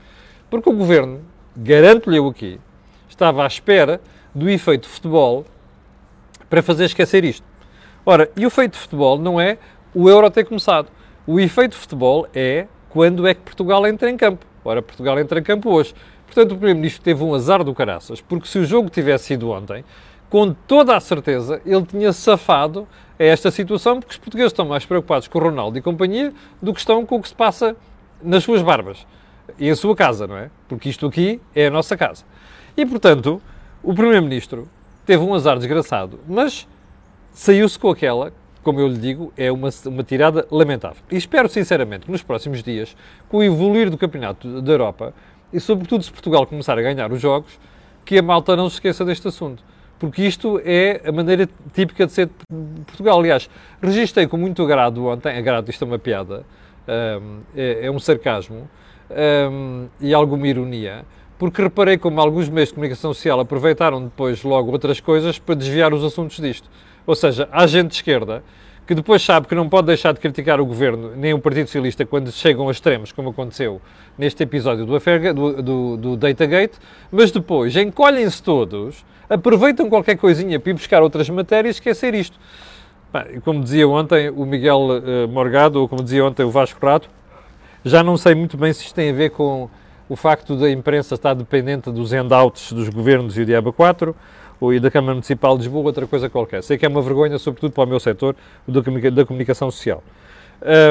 Porque 0.56 0.70
o 0.70 0.74
Governo 0.74 1.20
garanto-lhe 1.54 2.16
eu 2.16 2.30
aqui, 2.30 2.62
estava 3.10 3.44
à 3.44 3.46
espera 3.46 4.00
do 4.34 4.50
efeito 4.50 4.88
futebol 4.88 5.46
para 6.50 6.64
fazer 6.64 6.86
esquecer 6.86 7.26
isto. 7.26 7.46
Ora, 8.06 8.32
e 8.38 8.46
o 8.46 8.48
efeito 8.48 8.78
futebol 8.78 9.20
não 9.20 9.38
é 9.38 9.58
o 9.94 10.10
Euro 10.10 10.32
ter 10.32 10.46
começado. 10.46 10.88
O 11.28 11.42
efeito 11.42 11.76
futebol 11.76 12.26
é 12.34 12.68
quando 12.88 13.28
é 13.28 13.34
que 13.34 13.42
Portugal 13.42 13.86
entra 13.86 14.10
em 14.10 14.16
campo. 14.16 14.46
Ora, 14.64 14.82
Portugal 14.82 15.20
entra 15.20 15.42
em 15.42 15.44
campo 15.44 15.70
hoje. 15.70 15.94
Portanto, 16.26 16.54
o 16.54 16.56
Primeiro-Ministro 16.56 17.04
teve 17.04 17.22
um 17.22 17.36
azar 17.36 17.62
do 17.62 17.76
caraças, 17.76 18.22
porque 18.22 18.48
se 18.48 18.58
o 18.58 18.64
jogo 18.64 18.90
tivesse 18.90 19.26
sido 19.26 19.50
ontem, 19.50 19.84
com 20.30 20.54
toda 20.54 20.96
a 20.96 21.02
certeza, 21.02 21.62
ele 21.66 21.86
tinha 21.86 22.14
safado 22.14 22.88
a 23.20 23.24
esta 23.26 23.52
situação, 23.52 24.00
porque 24.00 24.14
os 24.14 24.18
portugueses 24.18 24.54
estão 24.54 24.66
mais 24.66 24.86
preocupados 24.86 25.28
com 25.28 25.38
o 25.38 25.42
Ronaldo 25.42 25.78
e 25.78 25.82
companhia 25.82 26.32
do 26.62 26.74
que 26.74 26.80
estão 26.80 27.06
com 27.06 27.18
o 27.18 27.22
que 27.22 27.28
se 27.28 27.36
passa 27.36 27.76
nas 28.24 28.42
suas 28.42 28.62
barbas 28.62 29.06
e 29.58 29.70
a 29.70 29.76
sua 29.76 29.96
casa, 29.96 30.28
não 30.28 30.38
é? 30.38 30.50
Porque 30.68 30.90
isto 30.90 31.06
aqui 31.06 31.42
é 31.54 31.68
a 31.68 31.72
nossa 31.72 31.96
casa. 31.96 32.24
E, 32.76 32.86
portanto, 32.86 33.42
o 33.84 33.94
Primeiro-Ministro 33.94 34.68
teve 35.06 35.24
um 35.24 35.34
azar 35.34 35.58
desgraçado, 35.58 36.20
mas 36.28 36.68
saiu-se 37.32 37.78
com 37.78 37.90
aquela, 37.90 38.34
como 38.64 38.80
eu 38.80 38.88
lhe 38.88 38.98
digo, 38.98 39.32
é 39.38 39.52
uma, 39.52 39.70
uma 39.86 40.04
tirada 40.04 40.48
lamentável. 40.50 41.02
E 41.12 41.16
espero, 41.16 41.48
sinceramente, 41.48 42.06
que 42.06 42.12
nos 42.12 42.24
próximos 42.24 42.64
dias, 42.64 42.96
com 43.30 43.38
o 43.38 43.44
evoluir 43.44 43.90
do 43.90 43.98
Campeonato 43.98 44.62
da 44.62 44.72
Europa, 44.72 45.14
e 45.54 45.60
sobretudo 45.60 46.04
se 46.04 46.12
Portugal 46.12 46.46
começar 46.46 46.78
a 46.78 46.82
ganhar 46.82 47.12
os 47.12 47.22
jogos, 47.22 47.60
que 48.04 48.18
a 48.18 48.22
malta 48.22 48.56
não 48.56 48.70
se 48.70 48.76
esqueça 48.76 49.06
deste 49.06 49.28
assunto. 49.28 49.64
porque 49.98 50.24
isto 50.24 50.62
é 50.64 51.02
a 51.06 51.12
maneira 51.12 51.48
típica 51.74 52.06
de 52.06 52.12
ser 52.12 52.28
de 52.28 52.82
Portugal. 52.86 53.20
Aliás, 53.20 53.50
registrei 53.82 54.28
com 54.28 54.38
muito 54.38 54.62
agrado 54.64 55.06
ontem, 55.06 55.38
agrado, 55.38 55.70
isto 55.70 55.84
é 55.84 55.88
uma 55.88 56.00
piada, 56.00 56.46
um, 56.88 57.40
é, 57.56 57.86
é, 57.86 57.92
um 57.92 58.00
sarcasmo 58.00 58.70
um, 59.10 59.88
e 60.00 60.14
alguma 60.14 60.48
ironia, 60.48 61.06
porque 61.38 61.62
reparei 61.62 61.98
como 61.98 62.20
alguns 62.22 62.50
meios 62.50 62.70
de 62.70 62.76
comunicação 62.76 63.14
social 63.14 63.40
aproveitaram 63.40 64.04
depois 64.04 64.44
logo 64.44 64.72
outras 64.72 65.00
coisas 65.00 65.38
para 65.38 65.56
desviar 65.56 65.94
os 65.94 66.04
assuntos 66.04 66.38
disto. 66.38 66.70
Ou 67.06 67.16
seja, 67.16 67.48
há 67.52 67.68
gente 67.68 67.90
de 67.90 67.96
esquerda 67.96 68.44
que 68.88 68.94
depois 68.94 69.22
sabe 69.22 69.48
que 69.48 69.56
não 69.56 69.68
pode 69.68 69.88
deixar 69.88 70.14
de 70.14 70.20
criticar 70.20 70.62
o 70.62 70.66
governo 70.66 71.14
nem 71.16 71.34
o 71.34 71.40
Partido 71.40 71.66
Socialista 71.68 72.06
quando 72.06 72.32
chegam 72.32 72.68
a 72.68 72.72
extremos, 72.72 73.12
como 73.12 73.30
aconteceu 73.30 73.82
neste 74.18 74.44
episódio 74.44 74.86
do, 74.86 74.96
Afer, 74.96 75.34
do, 75.34 75.62
do, 75.62 75.98
do 75.98 76.18
Datagate, 76.18 76.78
mas 77.12 77.32
depois 77.32 77.76
encolhem-se 77.76 78.42
todos, 78.44 79.04
aproveitam 79.28 79.90
qualquer 79.90 80.18
coisinha 80.18 80.60
para 80.60 80.70
ir 80.70 80.74
buscar 80.74 81.02
outras 81.02 81.28
matérias 81.30 81.76
e 81.76 81.80
esquecer 81.80 82.14
isto. 82.14 82.38
Como 83.44 83.64
dizia 83.64 83.88
ontem 83.88 84.30
o 84.30 84.46
Miguel 84.46 84.78
uh, 84.78 85.28
Morgado, 85.30 85.82
ou 85.82 85.88
como 85.88 86.04
dizia 86.04 86.24
ontem 86.24 86.44
o 86.44 86.52
Vasco 86.52 86.86
Rato, 86.86 87.10
já 87.86 88.04
não 88.04 88.18
sei 88.18 88.34
muito 88.34 88.58
bem 88.58 88.74
se 88.74 88.84
isto 88.84 88.96
tem 88.96 89.12
a 89.12 89.14
ver 89.14 89.30
com 89.30 89.70
o 90.10 90.16
facto 90.16 90.56
da 90.56 90.70
imprensa 90.70 91.16
estar 91.16 91.34
dependente 91.34 91.92
dos 91.92 92.12
handouts 92.12 92.74
dos 92.74 92.90
governos 92.90 93.38
e 93.38 93.42
o 93.42 93.46
Diaba 93.46 93.72
4, 93.72 94.16
ou 94.60 94.80
da 94.80 94.90
Câmara 94.90 95.14
Municipal 95.14 95.56
de 95.56 95.64
Lisboa, 95.64 95.86
outra 95.86 96.08
coisa 96.08 96.30
qualquer. 96.30 96.64
Sei 96.64 96.78
que 96.78 96.86
é 96.86 96.90
uma 96.90 97.02
vergonha, 97.02 97.38
sobretudo 97.38 97.72
para 97.72 97.84
o 97.84 97.88
meu 97.88 98.00
setor, 98.00 98.36
da 98.68 99.26
comunicação 99.26 99.70
social. 99.70 100.04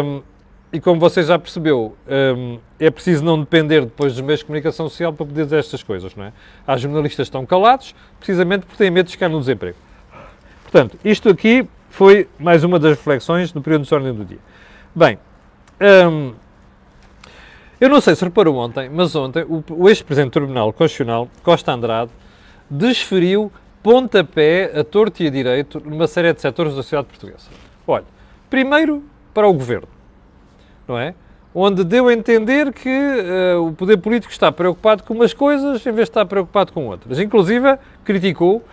Um, 0.05 0.23
e 0.73 0.81
como 0.81 0.99
você 0.99 1.23
já 1.23 1.39
percebeu, 1.39 1.97
um, 2.37 2.59
é 2.81 2.91
preciso 2.91 3.25
não 3.25 3.39
depender 3.39 3.83
depois 3.83 4.13
dos 4.13 4.23
meios 4.23 4.41
de 4.41 4.47
comunicação 4.47 4.89
social 4.89 5.13
para 5.13 5.25
poder 5.25 5.45
dizer 5.45 5.59
estas 5.59 5.83
coisas, 5.83 6.15
não 6.17 6.25
é? 6.25 6.33
Há 6.67 6.77
jornalistas 6.77 7.27
que 7.27 7.29
estão 7.29 7.47
calados, 7.47 7.95
precisamente 8.19 8.67
porque 8.67 8.79
têm 8.79 8.91
medo 8.91 9.07
de 9.07 9.13
ficar 9.13 9.29
no 9.29 9.39
desemprego. 9.39 9.77
Portanto, 10.63 10.99
isto 11.05 11.29
aqui 11.29 11.69
foi 11.91 12.29
mais 12.39 12.65
uma 12.65 12.79
das 12.79 12.97
reflexões 12.97 13.53
do 13.53 13.63
período 13.63 13.85
de 13.85 13.95
ordem 13.95 14.13
do 14.13 14.25
dia. 14.25 14.39
Bem, 14.93 15.17
um, 16.11 16.35
eu 17.81 17.89
não 17.89 18.01
sei 18.01 18.15
se 18.15 18.25
reparou 18.25 18.57
ontem, 18.57 18.89
mas 18.89 19.15
ontem 19.15 19.45
o, 19.45 19.63
o 19.71 19.89
ex-presidente 19.89 20.31
do 20.31 20.41
Tribunal 20.41 20.73
Constitucional, 20.73 21.29
Costa 21.43 21.73
Andrade, 21.73 22.11
desferiu 22.71 23.53
pontapé 23.83 24.73
a 24.79 24.83
torto 24.83 25.23
e 25.23 25.27
a 25.27 25.31
direito 25.31 25.81
numa 25.85 26.07
série 26.07 26.33
de 26.33 26.41
setores 26.41 26.75
da 26.75 26.83
sociedade 26.83 27.09
portuguesa. 27.09 27.49
Olha, 27.87 28.05
primeiro 28.49 29.03
para 29.35 29.47
o 29.47 29.53
governo, 29.53 29.89
não 30.89 30.99
é? 30.99 31.15
Onde 31.55 31.85
deu 31.85 32.09
a 32.09 32.13
entender 32.13 32.73
que 32.73 32.89
uh, 32.89 33.67
o 33.67 33.73
poder 33.73 33.99
político 33.99 34.33
está 34.33 34.51
preocupado 34.51 35.03
com 35.03 35.15
umas 35.15 35.33
coisas 35.33 35.87
em 35.87 35.93
vez 35.93 36.07
de 36.07 36.11
estar 36.11 36.25
preocupado 36.25 36.73
com 36.73 36.87
outras. 36.87 37.19
Inclusive, 37.19 37.79
criticou 38.05 38.65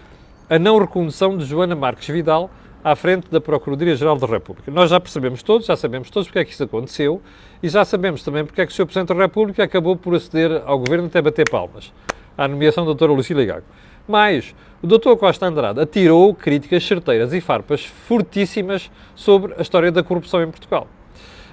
a 0.49 0.57
não 0.57 0.79
recondução 0.79 1.37
de 1.37 1.45
Joana 1.45 1.75
Marques 1.75 2.07
Vidal 2.07 2.49
à 2.83 2.95
frente 2.95 3.29
da 3.29 3.39
Procuradoria-Geral 3.39 4.17
da 4.17 4.27
República. 4.27 4.71
Nós 4.71 4.89
já 4.89 4.99
percebemos 4.99 5.43
todos, 5.43 5.67
já 5.67 5.75
sabemos 5.75 6.09
todos 6.09 6.27
porque 6.27 6.39
é 6.39 6.45
que 6.45 6.51
isso 6.51 6.63
aconteceu 6.63 7.21
e 7.61 7.69
já 7.69 7.85
sabemos 7.85 8.23
também 8.23 8.45
porque 8.45 8.61
é 8.61 8.65
que 8.65 8.71
o 8.71 8.75
Sr. 8.75 8.85
Presidente 8.85 9.09
da 9.09 9.15
República 9.15 9.63
acabou 9.63 9.95
por 9.95 10.15
aceder 10.15 10.63
ao 10.65 10.79
Governo 10.79 11.07
até 11.07 11.21
bater 11.21 11.49
palmas 11.49 11.93
à 12.37 12.47
nomeação 12.47 12.83
da 12.83 12.89
doutora 12.89 13.13
Lucília 13.13 13.45
Gago. 13.45 13.65
Mas 14.07 14.55
o 14.81 14.87
Dr. 14.87 15.15
Costa 15.17 15.45
Andrade 15.45 15.79
atirou 15.79 16.33
críticas 16.33 16.83
certeiras 16.85 17.33
e 17.33 17.41
farpas 17.41 17.85
fortíssimas 17.85 18.89
sobre 19.15 19.53
a 19.57 19.61
história 19.61 19.91
da 19.91 20.01
corrupção 20.01 20.41
em 20.41 20.49
Portugal. 20.49 20.87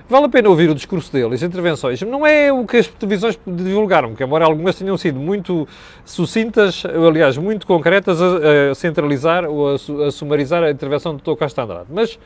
Vale 0.09 0.25
a 0.25 0.29
pena 0.31 0.49
ouvir 0.49 0.71
o 0.71 0.75
discurso 0.75 1.13
dele, 1.13 1.35
as 1.35 1.43
intervenções. 1.43 2.01
Não 2.01 2.27
é 2.27 2.51
o 2.51 2.67
que 2.67 2.79
as 2.79 2.87
televisões 2.87 3.39
divulgaram, 3.47 4.15
que 4.15 4.25
embora 4.25 4.47
algumas 4.47 4.75
tenham 4.75 4.97
sido 4.97 5.21
muito 5.21 5.69
sucintas, 6.03 6.83
aliás, 6.87 7.37
muito 7.37 7.67
concretas, 7.67 8.19
a, 8.23 8.71
a 8.71 8.75
centralizar 8.75 9.45
ou 9.45 9.69
a, 9.69 9.75
a, 9.75 10.11
sumarizar 10.11 10.63
a 10.63 10.71
intervenção 10.71 11.15
do 11.15 11.23
Dr. 11.23 11.39
Costa 11.39 11.63
Andrade. 11.63 11.89
Mas 11.91 12.19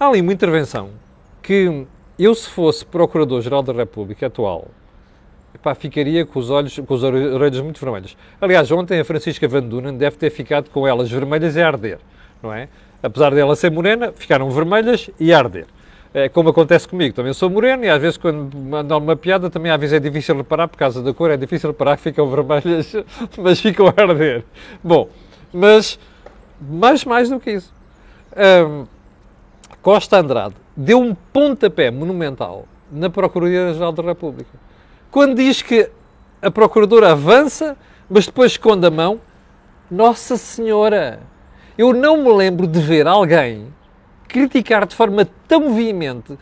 há 0.00 0.08
ali 0.08 0.22
uma 0.22 0.32
intervenção 0.32 0.88
que 1.42 1.86
eu, 2.18 2.34
se 2.34 2.48
fosse 2.48 2.82
Procurador-Geral 2.86 3.62
da 3.62 3.74
República 3.74 4.28
atual, 4.28 4.68
ficaria 5.78 6.24
com 6.24 6.38
os 6.38 6.48
olhos, 6.48 6.78
com 6.78 6.94
as 6.94 7.02
orelhas 7.02 7.60
muito 7.60 7.78
vermelhas. 7.78 8.16
Aliás, 8.40 8.72
ontem 8.72 8.98
a 8.98 9.04
Francisca 9.04 9.46
Van 9.46 9.62
Dunen 9.62 9.98
deve 9.98 10.16
ter 10.16 10.30
ficado 10.30 10.70
com 10.70 10.86
elas 10.86 11.10
vermelhas 11.10 11.56
e 11.56 11.60
a 11.60 11.66
arder, 11.66 11.98
não 12.42 12.54
é? 12.54 12.68
Apesar 13.02 13.34
dela 13.34 13.54
ser 13.54 13.70
morena, 13.70 14.12
ficaram 14.16 14.50
vermelhas 14.50 15.10
e 15.20 15.30
a 15.30 15.38
arder. 15.38 15.66
É 16.12 16.28
como 16.28 16.48
acontece 16.48 16.88
comigo, 16.88 17.14
também 17.14 17.34
sou 17.34 17.50
moreno 17.50 17.84
e 17.84 17.90
às 17.90 18.00
vezes 18.00 18.16
quando 18.16 18.56
mandam 18.56 18.96
uma 18.98 19.14
piada 19.14 19.50
também 19.50 19.70
às 19.70 19.78
vezes 19.78 19.94
é 19.94 20.00
difícil 20.00 20.36
reparar, 20.36 20.66
por 20.66 20.78
causa 20.78 21.02
da 21.02 21.12
cor 21.12 21.30
é 21.30 21.36
difícil 21.36 21.70
reparar 21.70 21.96
que 21.96 22.02
ficam 22.04 22.26
vermelhas, 22.28 22.96
mas 23.36 23.60
ficam 23.60 23.88
a 23.88 23.94
arder. 23.96 24.42
Bom, 24.82 25.08
mas 25.52 25.98
mais, 26.60 27.04
mais 27.04 27.28
do 27.28 27.38
que 27.38 27.50
isso. 27.50 27.72
Um, 28.66 28.86
Costa 29.82 30.18
Andrade 30.18 30.54
deu 30.76 30.98
um 30.98 31.14
pontapé 31.14 31.90
monumental 31.90 32.66
na 32.90 33.10
Procuradoria-Geral 33.10 33.92
da 33.92 34.02
República 34.02 34.68
quando 35.10 35.36
diz 35.36 35.62
que 35.62 35.90
a 36.40 36.50
procuradora 36.50 37.12
avança, 37.12 37.76
mas 38.08 38.26
depois 38.26 38.52
esconde 38.52 38.86
a 38.86 38.90
mão, 38.90 39.20
Nossa 39.90 40.36
Senhora, 40.36 41.20
eu 41.76 41.92
não 41.94 42.22
me 42.22 42.32
lembro 42.32 42.66
de 42.66 42.78
ver 42.78 43.06
alguém 43.06 43.66
criticar 44.28 44.86
de 44.86 44.94
forma 44.94 45.26
tão 45.48 45.74
veemente, 45.74 46.38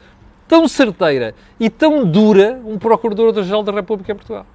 tão 0.48 0.66
certeira 0.68 1.34
e 1.58 1.70
tão 1.70 2.04
dura 2.04 2.60
um 2.64 2.78
Procurador-Geral 2.78 3.62
da 3.62 3.72
República 3.72 4.12
em 4.12 4.16
Portugal. 4.16 4.46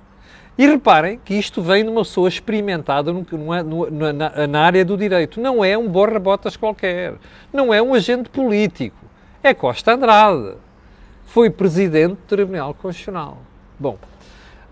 E 0.57 0.67
reparem 0.67 1.19
que 1.23 1.33
isto 1.33 1.61
vem 1.61 1.83
de 1.83 1.89
uma 1.89 2.01
pessoa 2.01 2.27
experimentada 2.27 3.11
no, 3.11 3.25
no, 3.63 4.13
na, 4.13 4.47
na, 4.47 4.61
área 4.61 4.83
do 4.83 4.97
direito. 4.97 5.39
Não 5.39 5.63
é 5.63 5.77
um 5.77 5.87
borra-botas 5.87 6.57
qualquer. 6.57 7.15
Não 7.53 7.73
é 7.73 7.81
um 7.81 7.93
agente 7.93 8.29
político. 8.29 8.97
É 9.41 9.53
Costa 9.53 9.93
Andrade. 9.93 10.55
Foi 11.25 11.49
presidente 11.49 12.15
do 12.15 12.27
Tribunal 12.27 12.73
Constitucional. 12.73 13.37
Bom, 13.79 13.97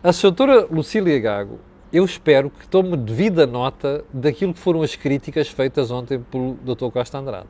a 0.04 0.12
doutora 0.12 0.68
Lucília 0.70 1.18
Gago, 1.20 1.60
eu 1.92 2.06
espero 2.06 2.52
que 2.52 2.68
tome 2.68 2.96
devida 2.96 3.48
nota 3.48 4.04
daquilo 4.14 4.54
que 4.54 4.60
foram 4.60 4.82
as 4.82 4.96
críticas 4.96 5.48
feitas 5.48 5.90
ontem 5.90 6.20
pelo 6.20 6.54
Dr. 6.64 6.92
Costa 6.92 7.18
Andrade. 7.18 7.48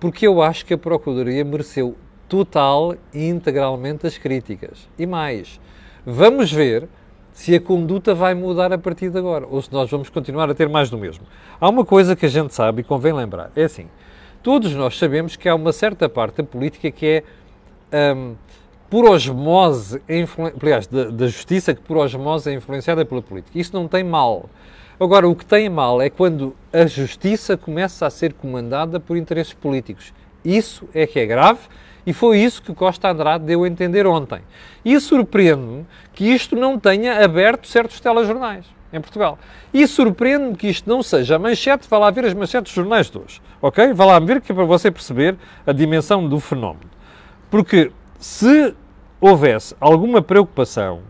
Porque 0.00 0.26
eu 0.26 0.42
acho 0.42 0.64
que 0.64 0.74
a 0.74 0.78
Procuradoria 0.78 1.44
mereceu 1.44 1.94
total 2.28 2.96
e 3.12 3.28
integralmente 3.28 4.06
as 4.06 4.16
críticas. 4.16 4.88
E 4.98 5.06
mais, 5.06 5.60
vamos 6.06 6.50
ver 6.50 6.88
se 7.32 7.54
a 7.54 7.60
conduta 7.60 8.14
vai 8.14 8.34
mudar 8.34 8.72
a 8.72 8.78
partir 8.78 9.10
de 9.10 9.18
agora 9.18 9.46
ou 9.48 9.60
se 9.60 9.72
nós 9.72 9.90
vamos 9.90 10.08
continuar 10.08 10.50
a 10.50 10.54
ter 10.54 10.68
mais 10.68 10.90
do 10.90 10.98
mesmo. 10.98 11.24
Há 11.60 11.68
uma 11.68 11.84
coisa 11.84 12.16
que 12.16 12.26
a 12.26 12.28
gente 12.28 12.54
sabe 12.54 12.80
e 12.80 12.84
convém 12.84 13.12
lembrar: 13.12 13.50
é 13.54 13.64
assim, 13.64 13.88
todos 14.42 14.74
nós 14.74 14.98
sabemos 14.98 15.36
que 15.36 15.48
há 15.48 15.54
uma 15.54 15.72
certa 15.72 16.08
parte 16.08 16.36
da 16.36 16.44
política 16.44 16.90
que 16.90 17.22
é. 17.92 18.14
Um, 18.14 18.34
por 18.88 19.08
osmose, 19.08 20.02
aliás, 20.60 20.88
da, 20.88 21.04
da, 21.04 21.28
justiça 21.28 21.72
que 21.72 21.80
por 21.80 21.96
osmose 21.96 22.50
é 22.50 22.54
influenciada 22.54 23.04
pela 23.04 23.22
política. 23.22 23.56
Isso 23.56 23.72
não 23.72 23.86
tem 23.86 24.02
mal. 24.02 24.50
Agora, 25.02 25.26
o 25.26 25.34
que 25.34 25.46
tem 25.46 25.66
mal 25.70 26.02
é 26.02 26.10
quando 26.10 26.54
a 26.70 26.84
justiça 26.84 27.56
começa 27.56 28.06
a 28.06 28.10
ser 28.10 28.34
comandada 28.34 29.00
por 29.00 29.16
interesses 29.16 29.54
políticos. 29.54 30.12
Isso 30.44 30.86
é 30.92 31.06
que 31.06 31.18
é 31.18 31.24
grave 31.24 31.60
e 32.06 32.12
foi 32.12 32.38
isso 32.38 32.62
que 32.62 32.74
Costa 32.74 33.10
Andrade 33.10 33.46
deu 33.46 33.64
a 33.64 33.66
entender 33.66 34.06
ontem. 34.06 34.42
E 34.84 35.00
surpreende-me 35.00 35.86
que 36.12 36.26
isto 36.26 36.54
não 36.54 36.78
tenha 36.78 37.24
aberto 37.24 37.66
certos 37.66 37.98
telejornais 37.98 38.66
em 38.92 39.00
Portugal. 39.00 39.38
E 39.72 39.86
surpreende-me 39.86 40.54
que 40.54 40.68
isto 40.68 40.86
não 40.86 41.02
seja 41.02 41.36
a 41.36 41.38
manchete, 41.38 41.88
vá 41.88 41.96
lá 41.96 42.10
ver 42.10 42.26
as 42.26 42.34
manchetes 42.34 42.70
dos 42.70 42.84
jornais 42.84 43.10
de 43.10 43.16
hoje, 43.16 43.40
ok? 43.62 43.94
Vá 43.94 44.04
lá 44.04 44.18
ver 44.18 44.42
que 44.42 44.52
é 44.52 44.54
para 44.54 44.64
você 44.64 44.90
perceber 44.90 45.34
a 45.66 45.72
dimensão 45.72 46.28
do 46.28 46.38
fenómeno. 46.38 46.90
Porque 47.50 47.90
se 48.18 48.74
houvesse 49.18 49.74
alguma 49.80 50.20
preocupação, 50.20 51.00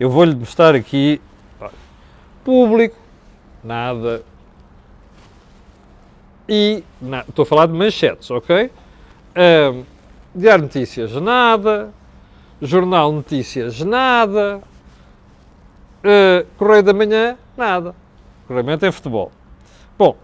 eu 0.00 0.10
vou-lhe 0.10 0.34
mostrar 0.34 0.74
aqui, 0.74 1.20
público, 2.42 3.01
nada, 3.62 4.22
e, 6.48 6.82
na, 7.00 7.20
estou 7.20 7.44
a 7.44 7.46
falar 7.46 7.66
de 7.66 7.72
manchetes, 7.72 8.30
ok? 8.30 8.70
Um, 9.36 9.84
Diário 10.34 10.64
Notícias, 10.64 11.12
nada, 11.12 11.92
Jornal 12.60 13.12
Notícias, 13.12 13.80
nada, 13.80 14.60
uh, 16.04 16.46
Correio 16.56 16.82
da 16.82 16.92
Manhã, 16.92 17.38
nada. 17.56 17.94
Correio 18.46 18.62
da 18.62 18.66
Manhã 18.66 18.78
tem 18.78 18.92
futebol. 18.92 19.30
Bom, 19.96 20.16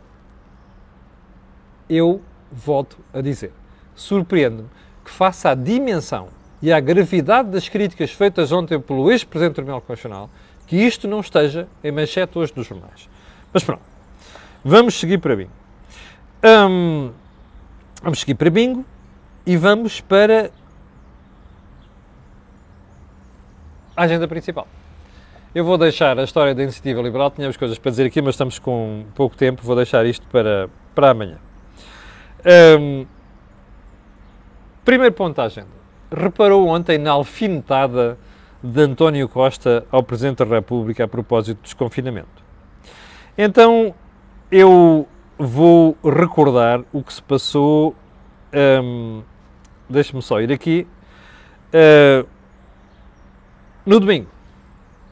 eu 1.88 2.20
volto 2.50 2.98
a 3.12 3.20
dizer, 3.20 3.52
surpreende-me 3.94 4.68
que 5.04 5.10
faça 5.10 5.50
a 5.50 5.54
dimensão 5.54 6.28
e 6.60 6.72
à 6.72 6.80
gravidade 6.80 7.50
das 7.50 7.68
críticas 7.68 8.10
feitas 8.10 8.50
ontem 8.50 8.80
pelo 8.80 9.10
ex-presidente 9.10 9.52
do 9.52 9.56
Tribunal 9.56 9.80
Constitucional, 9.80 10.28
que 10.66 10.76
isto 10.76 11.06
não 11.06 11.20
esteja 11.20 11.68
em 11.82 11.92
manchete 11.92 12.38
hoje 12.38 12.52
dos 12.52 12.66
jornais. 12.66 13.08
Mas 13.58 13.64
pronto, 13.64 13.82
vamos 14.64 14.94
seguir 14.94 15.18
para 15.18 15.34
bingo. 15.34 15.50
Hum, 16.44 17.10
vamos 18.00 18.20
seguir 18.20 18.36
para 18.36 18.50
bingo 18.50 18.84
e 19.44 19.56
vamos 19.56 20.00
para 20.00 20.52
a 23.96 24.04
agenda 24.04 24.28
principal. 24.28 24.68
Eu 25.52 25.64
vou 25.64 25.76
deixar 25.76 26.16
a 26.20 26.22
história 26.22 26.54
da 26.54 26.62
iniciativa 26.62 27.02
liberal, 27.02 27.32
tínhamos 27.32 27.56
coisas 27.56 27.76
para 27.80 27.90
dizer 27.90 28.06
aqui, 28.06 28.22
mas 28.22 28.36
estamos 28.36 28.60
com 28.60 29.06
pouco 29.16 29.36
tempo, 29.36 29.60
vou 29.64 29.74
deixar 29.74 30.06
isto 30.06 30.24
para, 30.28 30.70
para 30.94 31.10
amanhã. 31.10 31.38
Um, 32.78 33.06
primeiro 34.84 35.16
ponto 35.16 35.34
da 35.34 35.46
agenda. 35.46 35.66
Reparou 36.16 36.68
ontem 36.68 36.96
na 36.96 37.10
alfinetada 37.10 38.16
de 38.62 38.82
António 38.82 39.28
Costa 39.28 39.84
ao 39.90 40.04
Presidente 40.04 40.44
da 40.44 40.44
República 40.44 41.02
a 41.02 41.08
propósito 41.08 41.56
do 41.56 41.62
desconfinamento. 41.64 42.37
Então, 43.40 43.94
eu 44.50 45.06
vou 45.38 45.96
recordar 46.04 46.82
o 46.92 47.04
que 47.04 47.12
se 47.12 47.22
passou. 47.22 47.94
Um, 48.52 49.22
Deixe-me 49.88 50.20
só 50.20 50.40
ir 50.40 50.50
aqui. 50.50 50.88
Uh, 51.72 52.26
no 53.86 54.00
domingo, 54.00 54.26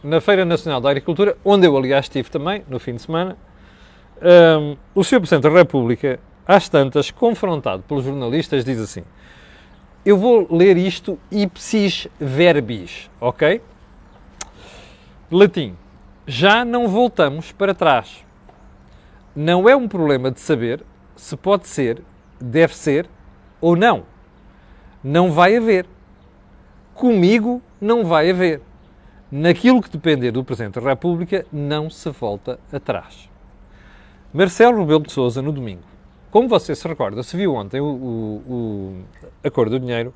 na 0.03 0.21
Feira 0.21 0.45
Nacional 0.45 0.81
da 0.81 0.91
Agricultura, 0.91 1.39
onde 1.45 1.69
eu, 1.69 1.77
aliás, 1.77 2.07
estive 2.07 2.29
também, 2.29 2.65
no 2.69 2.81
fim 2.81 2.97
de 2.97 3.03
semana, 3.03 3.39
um, 4.61 4.77
o 4.93 5.05
Sr. 5.05 5.21
Presidente 5.21 5.45
da 5.45 5.51
República, 5.51 6.19
às 6.45 6.69
tantas, 6.69 7.13
confrontado 7.13 7.85
pelos 7.85 8.05
jornalistas, 8.05 8.65
diz 8.65 8.81
assim: 8.81 9.05
Eu 10.05 10.19
vou 10.19 10.49
ler 10.51 10.77
isto 10.77 11.17
ipsis 11.31 12.09
verbis, 12.19 13.09
ok? 13.21 13.63
Latim. 15.31 15.77
Já 16.29 16.65
não 16.65 16.89
voltamos 16.89 17.53
para 17.53 17.73
trás. 17.73 18.25
Não 19.35 19.69
é 19.69 19.77
um 19.77 19.87
problema 19.87 20.29
de 20.29 20.41
saber 20.41 20.85
se 21.15 21.37
pode 21.37 21.69
ser, 21.69 22.03
deve 22.41 22.75
ser 22.75 23.09
ou 23.61 23.77
não. 23.77 24.03
Não 25.05 25.31
vai 25.31 25.57
haver. 25.57 25.87
Comigo 26.95 27.63
não 27.81 28.05
vai 28.05 28.31
haver. 28.31 28.61
Naquilo 29.31 29.81
que 29.81 29.89
depender 29.89 30.33
do 30.33 30.43
Presidente 30.43 30.81
da 30.81 30.89
República, 30.89 31.47
não 31.53 31.89
se 31.89 32.11
volta 32.11 32.59
atrás. 32.73 33.31
Marcelo 34.35 34.81
Rebelo 34.81 35.05
de 35.05 35.13
Sousa, 35.13 35.41
no 35.41 35.53
domingo. 35.53 35.83
Como 36.33 36.49
você 36.49 36.75
se 36.75 36.89
recorda, 36.89 37.23
se 37.23 37.37
viu 37.37 37.55
ontem 37.55 37.81
o, 37.81 37.85
o, 37.85 38.53
o 38.53 39.05
Acordo 39.45 39.79
do 39.79 39.81
Dinheiro, 39.81 40.13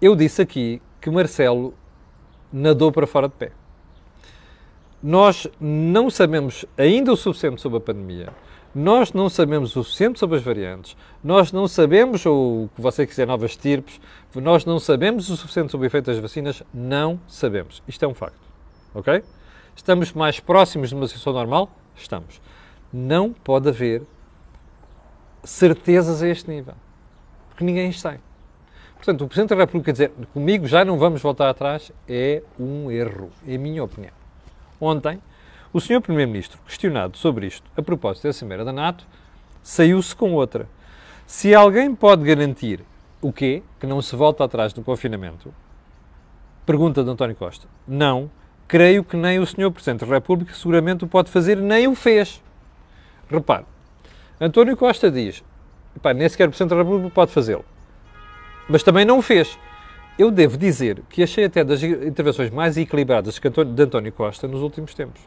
eu 0.00 0.16
disse 0.16 0.40
aqui 0.40 0.80
que 1.02 1.10
Marcelo 1.10 1.74
nadou 2.50 2.90
para 2.90 3.06
fora 3.06 3.28
de 3.28 3.34
pé. 3.34 3.52
Nós 5.02 5.48
não 5.60 6.08
sabemos 6.08 6.64
ainda 6.78 7.12
o 7.12 7.16
suficiente 7.16 7.60
sobre 7.60 7.78
a 7.78 7.80
pandemia, 7.80 8.28
nós 8.72 9.12
não 9.12 9.28
sabemos 9.28 9.74
o 9.74 9.82
suficiente 9.82 10.18
sobre 10.18 10.36
as 10.36 10.44
variantes, 10.44 10.96
nós 11.24 11.50
não 11.50 11.66
sabemos, 11.66 12.24
ou 12.24 12.64
o 12.64 12.68
que 12.68 12.80
você 12.80 13.04
quiser, 13.04 13.26
novas 13.26 13.50
estirpes, 13.50 14.00
nós 14.34 14.64
não 14.64 14.78
sabemos 14.78 15.28
o 15.28 15.36
suficiente 15.36 15.72
sobre 15.72 15.86
o 15.86 15.88
efeito 15.88 16.06
das 16.06 16.18
vacinas, 16.20 16.62
não 16.72 17.18
sabemos. 17.26 17.82
Isto 17.86 18.04
é 18.04 18.08
um 18.08 18.14
facto. 18.14 18.38
Ok? 18.94 19.24
Estamos 19.74 20.12
mais 20.12 20.38
próximos 20.38 20.90
de 20.90 20.94
uma 20.94 21.08
situação 21.08 21.32
normal? 21.32 21.68
Estamos. 21.96 22.40
Não 22.92 23.32
pode 23.32 23.68
haver 23.68 24.02
certezas 25.42 26.22
a 26.22 26.28
este 26.28 26.48
nível. 26.48 26.74
Porque 27.48 27.64
ninguém 27.64 27.90
está. 27.90 28.16
Portanto, 28.94 29.24
o 29.24 29.26
Presidente 29.26 29.50
da 29.50 29.56
República 29.56 29.92
dizer 29.92 30.12
comigo 30.32 30.68
já 30.68 30.84
não 30.84 30.96
vamos 30.96 31.20
voltar 31.20 31.50
atrás 31.50 31.90
é 32.08 32.42
um 32.56 32.88
erro, 32.88 33.30
é 33.46 33.56
a 33.56 33.58
minha 33.58 33.82
opinião. 33.82 34.21
Ontem, 34.82 35.22
o 35.72 35.80
Sr. 35.80 36.00
Primeiro-Ministro, 36.00 36.58
questionado 36.66 37.16
sobre 37.16 37.46
isto, 37.46 37.70
a 37.76 37.80
propósito 37.80 38.24
da 38.24 38.32
Cimeira 38.32 38.64
da 38.64 38.72
NATO, 38.72 39.06
saiu-se 39.62 40.12
com 40.12 40.32
outra. 40.32 40.68
Se 41.24 41.54
alguém 41.54 41.94
pode 41.94 42.24
garantir 42.24 42.84
o 43.20 43.32
quê? 43.32 43.62
Que 43.78 43.86
não 43.86 44.02
se 44.02 44.16
volta 44.16 44.42
atrás 44.42 44.72
do 44.72 44.82
confinamento? 44.82 45.54
Pergunta 46.66 47.04
de 47.04 47.10
António 47.10 47.36
Costa. 47.36 47.68
Não. 47.86 48.28
Creio 48.66 49.04
que 49.04 49.16
nem 49.16 49.38
o 49.38 49.46
Sr. 49.46 49.70
Presidente 49.70 50.04
da 50.04 50.14
República 50.14 50.52
seguramente 50.52 51.04
o 51.04 51.06
pode 51.06 51.30
fazer, 51.30 51.58
nem 51.58 51.86
o 51.86 51.94
fez. 51.94 52.42
Repare, 53.30 53.64
António 54.40 54.76
Costa 54.76 55.12
diz, 55.12 55.44
nem 56.16 56.28
sequer 56.28 56.48
o 56.48 56.50
Presidente 56.50 56.70
da 56.70 56.82
República 56.82 57.14
pode 57.14 57.30
fazê-lo. 57.30 57.64
Mas 58.68 58.82
também 58.82 59.04
não 59.04 59.18
o 59.18 59.22
fez. 59.22 59.56
Eu 60.18 60.30
devo 60.30 60.56
dizer 60.56 61.02
que 61.08 61.22
achei 61.22 61.44
até 61.44 61.64
das 61.64 61.82
intervenções 61.82 62.50
mais 62.50 62.76
equilibradas 62.76 63.40
de 63.40 63.82
António 63.82 64.12
Costa 64.12 64.46
nos 64.46 64.60
últimos 64.60 64.94
tempos. 64.94 65.20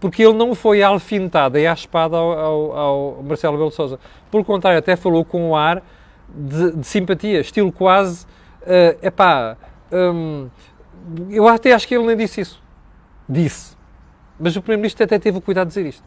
Porque 0.00 0.22
ele 0.22 0.34
não 0.34 0.54
foi 0.54 0.82
alfinetado 0.82 1.58
e 1.58 1.66
à 1.66 1.72
espada 1.72 2.16
ao, 2.16 2.32
ao, 2.32 2.76
ao 2.76 3.22
Marcelo 3.22 3.56
Belo 3.56 3.70
Souza. 3.70 3.98
Pelo 4.30 4.44
contrário, 4.44 4.78
até 4.78 4.96
falou 4.96 5.24
com 5.24 5.50
o 5.50 5.56
ar 5.56 5.82
de, 6.28 6.72
de 6.76 6.86
simpatia, 6.86 7.40
estilo 7.40 7.70
quase, 7.70 8.24
uh, 8.62 8.98
epá, 9.06 9.56
um, 9.92 10.48
eu 11.30 11.46
até 11.46 11.72
acho 11.72 11.86
que 11.86 11.94
ele 11.94 12.06
nem 12.06 12.16
disse 12.16 12.40
isso. 12.40 12.62
Disse. 13.28 13.76
Mas 14.40 14.56
o 14.56 14.62
Primeiro-Ministro 14.62 15.04
até 15.04 15.18
teve 15.18 15.38
o 15.38 15.40
cuidado 15.40 15.68
de 15.68 15.74
dizer 15.74 15.86
isto. 15.88 16.04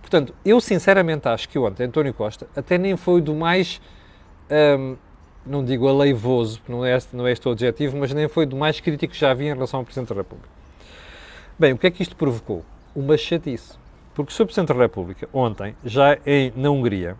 Portanto, 0.00 0.34
eu 0.44 0.60
sinceramente 0.60 1.28
acho 1.28 1.48
que 1.48 1.58
ontem 1.58 1.84
António 1.84 2.12
Costa 2.12 2.46
até 2.56 2.76
nem 2.76 2.96
foi 2.96 3.20
do 3.20 3.34
mais, 3.34 3.80
um, 4.78 4.96
não 5.44 5.64
digo 5.64 5.88
aleivoso, 5.88 6.58
porque 6.60 6.72
não 6.72 6.84
é, 6.84 6.96
este, 6.96 7.16
não 7.16 7.26
é 7.26 7.32
este 7.32 7.48
o 7.48 7.52
adjetivo, 7.52 7.96
mas 7.96 8.12
nem 8.12 8.28
foi 8.28 8.46
do 8.46 8.56
mais 8.56 8.80
crítico 8.80 9.12
que 9.12 9.18
já 9.18 9.30
havia 9.30 9.50
em 9.50 9.54
relação 9.54 9.80
ao 9.80 9.84
Presidente 9.84 10.08
da 10.08 10.14
República. 10.14 10.48
Bem, 11.58 11.72
o 11.72 11.78
que 11.78 11.86
é 11.86 11.90
que 11.90 12.02
isto 12.02 12.16
provocou? 12.16 12.64
Uma 12.94 13.16
chatice. 13.16 13.74
Porque 14.14 14.32
o 14.32 14.34
Sr. 14.34 14.44
Presidente 14.44 14.68
da 14.68 14.74
República, 14.74 15.28
ontem, 15.32 15.74
já 15.84 16.18
em, 16.26 16.52
na 16.54 16.70
Hungria, 16.70 17.16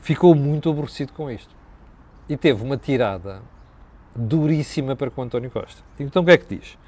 ficou 0.00 0.34
muito 0.34 0.70
aborrecido 0.70 1.12
com 1.12 1.30
isto. 1.30 1.54
E 2.28 2.36
teve 2.36 2.62
uma 2.62 2.76
tirada 2.76 3.42
duríssima 4.14 4.96
para 4.96 5.10
com 5.10 5.22
António 5.22 5.50
Costa. 5.50 5.82
Então 5.98 6.22
o 6.22 6.24
que 6.24 6.32
é 6.32 6.38
que 6.38 6.56
diz? 6.56 6.78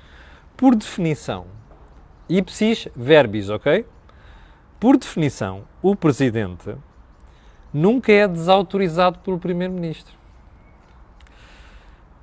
Por 0.57 0.75
definição, 0.75 1.47
ipsis 2.29 2.89
verbis, 2.95 3.49
ok? 3.49 3.87
Por 4.81 4.97
definição, 4.97 5.65
o 5.83 5.97
Presidente 5.97 6.75
nunca 7.73 8.13
é 8.13 8.27
desautorizado 8.27 9.19
pelo 9.21 9.39
Primeiro-Ministro. 9.39 10.17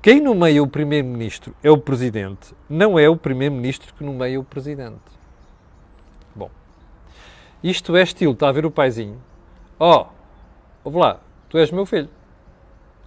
Quem 0.02 0.22
nomeia 0.22 0.62
o 0.62 0.68
Primeiro-Ministro 0.68 1.56
é 1.64 1.72
o 1.72 1.78
Presidente, 1.78 2.54
não 2.70 3.00
é 3.00 3.10
o 3.10 3.18
Primeiro-Ministro 3.18 3.94
que 3.94 4.04
nomeia 4.04 4.40
o 4.40 4.44
Presidente. 4.44 5.02
Bom, 6.36 6.52
isto 7.64 7.96
é 7.96 8.04
estilo, 8.04 8.34
está 8.34 8.50
a 8.50 8.52
ver 8.52 8.66
o 8.66 8.72
paizinho? 8.72 9.20
Ó, 9.80 10.08
oh, 10.84 11.00
lá, 11.00 11.20
tu 11.50 11.58
és 11.58 11.72
meu 11.72 11.86
filho. 11.86 12.10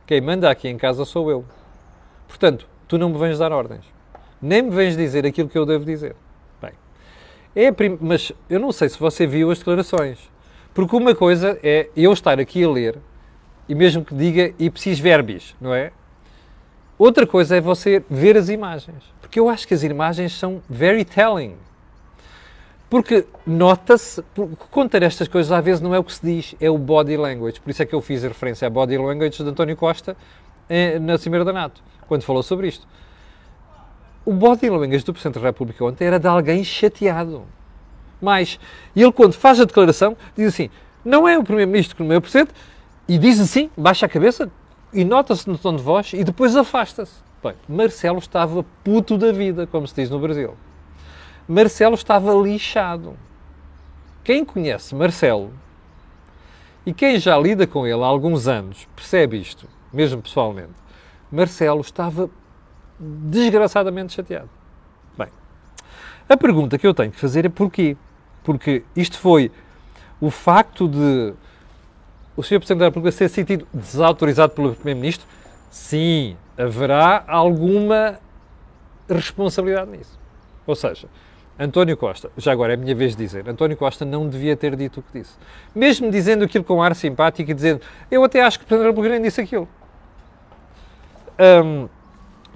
Quem 0.07 0.21
manda 0.21 0.51
aqui 0.51 0.69
em 0.69 0.77
casa 0.77 1.05
sou 1.05 1.31
eu. 1.31 1.45
Portanto, 2.27 2.67
tu 2.89 2.99
não 2.99 3.11
me 3.11 3.19
vens 3.19 3.39
dar 3.39 3.53
ordens. 3.53 3.85
Nem 4.41 4.63
me 4.63 4.71
vens 4.71 4.97
dizer 4.97 5.27
aquilo 5.27 5.49
que 5.49 5.59
eu 5.59 5.67
devo 5.67 5.85
dizer. 5.85 6.17
Bem, 6.61 6.73
é 7.55 7.71
mas 8.01 8.33
eu 8.49 8.59
não 8.59 8.73
sei 8.73 8.89
se 8.89 8.99
você 8.99 9.27
viu 9.27 9.51
as 9.51 9.59
declarações. 9.59 10.19
Porque 10.79 10.95
uma 10.95 11.13
coisa 11.13 11.59
é 11.61 11.89
eu 11.97 12.13
estar 12.13 12.39
aqui 12.39 12.63
a 12.63 12.71
ler 12.71 12.99
e 13.69 13.75
mesmo 13.75 14.05
que 14.05 14.15
diga 14.15 14.55
ipsis 14.61 15.01
verbis, 15.01 15.57
não 15.61 15.75
é? 15.75 15.91
Outra 16.97 17.27
coisa 17.27 17.57
é 17.57 17.61
você 17.61 18.01
ver 18.09 18.37
as 18.37 18.49
imagens. 18.49 19.03
Porque 19.21 19.41
eu 19.41 19.49
acho 19.49 19.67
que 19.67 19.75
as 19.75 19.83
imagens 19.83 20.39
são 20.39 20.63
very 20.71 21.05
telling. 21.05 21.57
Porque 22.89 23.27
nota-se, 23.45 24.23
contar 24.71 25.03
estas 25.03 25.27
coisas 25.27 25.51
às 25.51 25.65
vezes 25.65 25.81
não 25.81 25.93
é 25.93 25.99
o 25.99 26.05
que 26.05 26.13
se 26.13 26.25
diz, 26.25 26.55
é 26.61 26.71
o 26.71 26.79
body 26.79 27.17
language. 27.17 27.61
Por 27.61 27.71
isso 27.71 27.83
é 27.83 27.85
que 27.85 27.97
eu 27.97 28.01
fiz 28.01 28.25
a 28.25 28.29
referência 28.29 28.69
à 28.69 28.71
body 28.71 28.99
language 28.99 29.43
de 29.43 29.51
António 29.51 29.77
Costa 29.77 30.17
eh, 30.69 31.01
na 31.01 31.19
Cimeira 31.19 31.45
da 31.45 31.53
NATO, 31.53 31.83
quando 32.07 32.23
falou 32.23 32.45
sobre 32.45 32.69
isto. 32.69 32.87
O 34.25 34.33
body 34.33 34.71
language 34.71 35.05
do 35.05 35.13
Presidente 35.13 35.41
da 35.41 35.47
República 35.49 35.85
ontem 35.85 36.05
era 36.05 36.21
de 36.21 36.29
alguém 36.29 36.63
chateado. 36.63 37.58
Mas 38.21 38.59
ele, 38.95 39.13
quando 39.13 39.35
faz 39.35 39.61
a 39.61 39.65
declaração, 39.65 40.17
diz 40.37 40.49
assim: 40.49 40.71
não 41.05 41.29
é 41.29 41.39
o 41.39 41.45
Primeiro-Ministro 41.45 41.97
que 41.97 42.03
nomeia 42.03 42.19
o 42.19 42.23
Presidente, 42.23 42.53
e 43.09 43.17
diz 43.19 43.41
assim, 43.41 43.71
baixa 43.77 44.07
a 44.07 44.09
cabeça, 44.09 44.51
e 44.93 45.05
nota-se 45.05 45.49
no 45.49 45.57
tom 45.57 45.75
de 45.75 45.83
voz, 45.83 46.13
e 46.13 46.23
depois 46.25 46.55
afasta-se. 46.57 47.15
Bem, 47.43 47.55
Marcelo 47.69 48.19
estava 48.19 48.65
puto 48.83 49.17
da 49.17 49.33
vida, 49.33 49.67
como 49.67 49.87
se 49.87 49.95
diz 49.95 50.11
no 50.11 50.19
Brasil. 50.19 50.55
Marcelo 51.49 51.95
estava 51.95 52.35
lixado. 52.35 53.17
Quem 54.25 54.45
conhece 54.45 54.95
Marcelo 54.95 55.53
e 56.85 56.93
quem 56.93 57.19
já 57.19 57.39
lida 57.39 57.67
com 57.67 57.87
ele 57.87 58.03
há 58.03 58.07
alguns 58.07 58.49
anos 58.49 58.87
percebe 58.95 59.39
isto, 59.39 59.67
mesmo 59.93 60.21
pessoalmente. 60.21 60.75
Marcelo 61.31 61.81
estava 61.81 62.29
desgraçadamente 62.99 64.13
chateado. 64.13 64.51
Bem, 65.17 65.29
a 66.29 66.37
pergunta 66.37 66.77
que 66.77 66.87
eu 66.87 66.93
tenho 66.93 67.13
que 67.13 67.21
fazer 67.21 67.47
é 67.47 67.49
porquê? 67.49 67.97
Porque 68.49 68.83
isto 68.97 69.19
foi 69.19 69.53
o 70.19 70.31
facto 70.31 70.89
de 70.89 71.35
o 72.35 72.43
Sr. 72.43 72.57
Presidente 72.61 72.79
da 72.79 72.85
República 72.87 73.13
ser 73.13 73.29
sentido 73.29 73.69
desautorizado 73.75 74.55
pelo 74.55 74.75
Primeiro-Ministro? 74.75 75.27
Sim, 75.71 76.35
haverá 76.57 77.25
alguma 77.29 78.19
responsabilidade 79.07 79.91
nisso. 79.91 80.19
Ou 80.67 80.75
seja, 80.75 81.11
António 81.61 81.95
Costa, 81.95 82.31
já 82.39 82.51
agora 82.51 82.73
é 82.73 82.77
a 82.77 82.79
minha 82.79 82.95
vez 82.95 83.15
de 83.15 83.23
dizer, 83.23 83.47
António 83.47 83.77
Costa 83.77 84.07
não 84.07 84.27
devia 84.27 84.57
ter 84.57 84.75
dito 84.77 85.01
o 85.01 85.03
que 85.03 85.19
disse. 85.19 85.35
Mesmo 85.75 86.11
dizendo 86.11 86.43
aquilo 86.43 86.65
com 86.65 86.83
ar 86.83 86.97
simpático 86.97 87.51
e 87.51 87.53
dizendo, 87.53 87.83
eu 88.11 88.25
até 88.25 88.41
acho 88.41 88.59
que 88.59 88.65
o 88.65 88.67
Presidente 88.67 88.87
da 88.87 88.91
República 88.93 89.15
nem 89.15 89.23
disse 89.25 89.43
aquilo. 89.43 89.69
Um, 91.39 91.87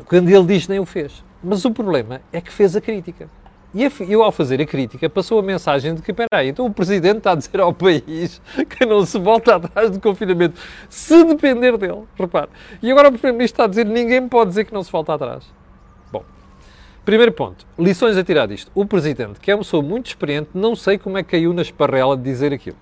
quando 0.07 0.31
ele 0.31 0.47
diz, 0.47 0.67
nem 0.69 0.79
o 0.79 0.87
fez. 0.87 1.23
Mas 1.45 1.67
o 1.67 1.71
problema 1.71 2.23
é 2.33 2.41
que 2.41 2.51
fez 2.51 2.75
a 2.75 2.81
crítica. 2.81 3.29
E 3.75 3.91
eu, 4.09 4.23
ao 4.23 4.31
fazer 4.31 4.61
a 4.61 4.67
crítica, 4.67 5.09
passou 5.09 5.39
a 5.39 5.43
mensagem 5.43 5.95
de 5.95 6.03
que, 6.03 6.11
espera 6.11 6.29
aí, 6.31 6.49
então 6.49 6.67
o 6.67 6.73
Presidente 6.73 7.19
está 7.19 7.33
a 7.33 7.35
dizer 7.35 7.59
ao 7.59 7.73
país 7.73 8.41
que 8.69 8.85
não 8.85 9.05
se 9.07 9.19
volta 9.19 9.57
atrás 9.57 9.91
do 9.91 9.99
confinamento, 9.99 10.61
se 10.91 11.25
depender 11.25 11.79
dele, 11.79 12.03
repare. 12.19 12.51
E 12.83 12.91
agora 12.91 13.09
o 13.09 13.13
Primeiro-Ministro 13.13 13.55
está 13.55 13.65
a 13.65 13.69
dizer 13.69 13.87
ninguém 13.87 14.29
pode 14.29 14.51
dizer 14.51 14.67
que 14.67 14.75
não 14.75 14.83
se 14.83 14.93
volta 14.93 15.15
atrás. 15.15 15.45
Bom, 16.13 16.23
primeiro 17.03 17.33
ponto, 17.33 17.67
lições 17.79 18.19
a 18.19 18.23
tirar 18.23 18.47
disto. 18.47 18.71
O 18.75 18.85
Presidente, 18.85 19.41
que 19.41 19.51
é 19.51 19.55
uma 19.55 19.63
pessoa 19.63 19.83
muito 19.83 20.09
experiente, 20.09 20.51
não 20.53 20.77
sei 20.77 20.99
como 20.99 21.17
é 21.17 21.23
que 21.23 21.31
caiu 21.31 21.55
na 21.55 21.63
esparrela 21.63 22.15
de 22.15 22.23
dizer 22.23 22.53
aquilo, 22.53 22.77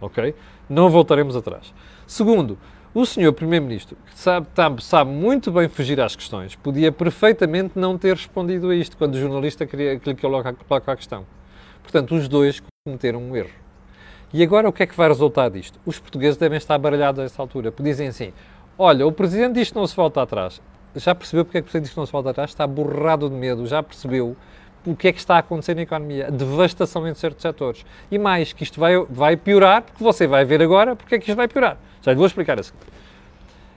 ok? 0.00 0.32
Não 0.68 0.88
voltaremos 0.88 1.34
atrás. 1.34 1.74
Segundo, 2.06 2.56
o 2.98 3.04
senhor 3.04 3.30
Primeiro-Ministro, 3.34 3.94
que 4.06 4.18
sabe, 4.18 4.48
sabe, 4.82 5.10
muito 5.10 5.52
bem 5.52 5.68
fugir 5.68 6.00
às 6.00 6.16
questões, 6.16 6.54
podia 6.54 6.90
perfeitamente 6.90 7.78
não 7.78 7.98
ter 7.98 8.14
respondido 8.16 8.70
a 8.70 8.74
isto 8.74 8.96
quando 8.96 9.16
o 9.16 9.20
jornalista 9.20 9.66
queria 9.66 9.98
que 9.98 10.08
lhe 10.08 10.16
coloca 10.16 10.56
a 10.92 10.96
questão. 10.96 11.26
Portanto, 11.82 12.14
os 12.14 12.26
dois 12.26 12.62
cometeram 12.86 13.20
um 13.20 13.36
erro. 13.36 13.50
E 14.32 14.42
agora 14.42 14.66
o 14.66 14.72
que 14.72 14.82
é 14.82 14.86
que 14.86 14.96
vai 14.96 15.08
resultar 15.08 15.50
disto? 15.50 15.78
Os 15.84 15.98
portugueses 15.98 16.38
devem 16.38 16.56
estar 16.56 16.78
baralhados 16.78 17.20
a 17.20 17.24
esta 17.24 17.42
altura, 17.42 17.70
porque 17.70 17.82
dizem 17.82 18.08
assim: 18.08 18.32
olha, 18.78 19.06
o 19.06 19.12
Presidente 19.12 19.56
diz 19.56 19.68
que 19.68 19.76
não 19.76 19.86
se 19.86 19.94
volta 19.94 20.22
atrás. 20.22 20.62
Já 20.94 21.14
percebeu 21.14 21.44
porque 21.44 21.58
é 21.58 21.60
que 21.60 21.68
o 21.68 21.70
Presidente 21.70 21.88
diz 21.88 21.92
que 21.92 21.98
não 21.98 22.06
se 22.06 22.12
volta 22.12 22.30
atrás? 22.30 22.48
Está 22.48 22.66
borrado 22.66 23.28
de 23.28 23.36
medo, 23.36 23.66
já 23.66 23.82
percebeu 23.82 24.34
o 24.86 24.94
que 24.94 25.08
é 25.08 25.12
que 25.12 25.18
está 25.18 25.34
a 25.34 25.38
acontecer 25.38 25.74
na 25.74 25.82
economia, 25.82 26.28
a 26.28 26.30
devastação 26.30 27.06
em 27.06 27.14
certos 27.14 27.42
setores. 27.42 27.84
E 28.10 28.18
mais, 28.18 28.52
que 28.52 28.62
isto 28.62 28.78
vai, 28.78 28.96
vai 29.10 29.36
piorar, 29.36 29.82
porque 29.82 30.02
você 30.02 30.26
vai 30.26 30.44
ver 30.44 30.62
agora 30.62 30.94
porque 30.94 31.16
é 31.16 31.18
que 31.18 31.28
isto 31.28 31.36
vai 31.36 31.48
piorar. 31.48 31.76
Já 32.02 32.12
lhe 32.12 32.16
vou 32.16 32.26
explicar 32.26 32.58
assim. 32.58 32.72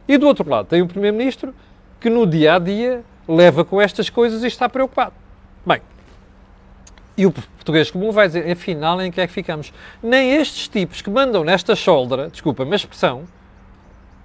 E 0.07 0.17
do 0.17 0.27
outro 0.27 0.47
lado 0.47 0.67
tem 0.67 0.81
o 0.81 0.87
Primeiro-Ministro 0.87 1.53
que 1.99 2.09
no 2.09 2.25
dia 2.25 2.55
a 2.55 2.59
dia 2.59 3.03
leva 3.27 3.65
com 3.65 3.81
estas 3.81 4.09
coisas 4.09 4.43
e 4.43 4.47
está 4.47 4.69
preocupado. 4.69 5.13
Bem, 5.65 5.81
e 7.17 7.25
o 7.25 7.31
português 7.31 7.91
comum 7.91 8.11
vai 8.11 8.27
dizer, 8.27 8.49
afinal, 8.49 9.01
em 9.01 9.11
que 9.11 9.19
é 9.19 9.27
que 9.27 9.33
ficamos? 9.33 9.73
Nem 10.01 10.35
estes 10.35 10.67
tipos 10.67 11.01
que 11.01 11.09
mandam 11.09 11.43
nesta 11.43 11.75
shoulder, 11.75 12.29
desculpa-me 12.29 12.71
a 12.71 12.75
expressão, 12.75 13.25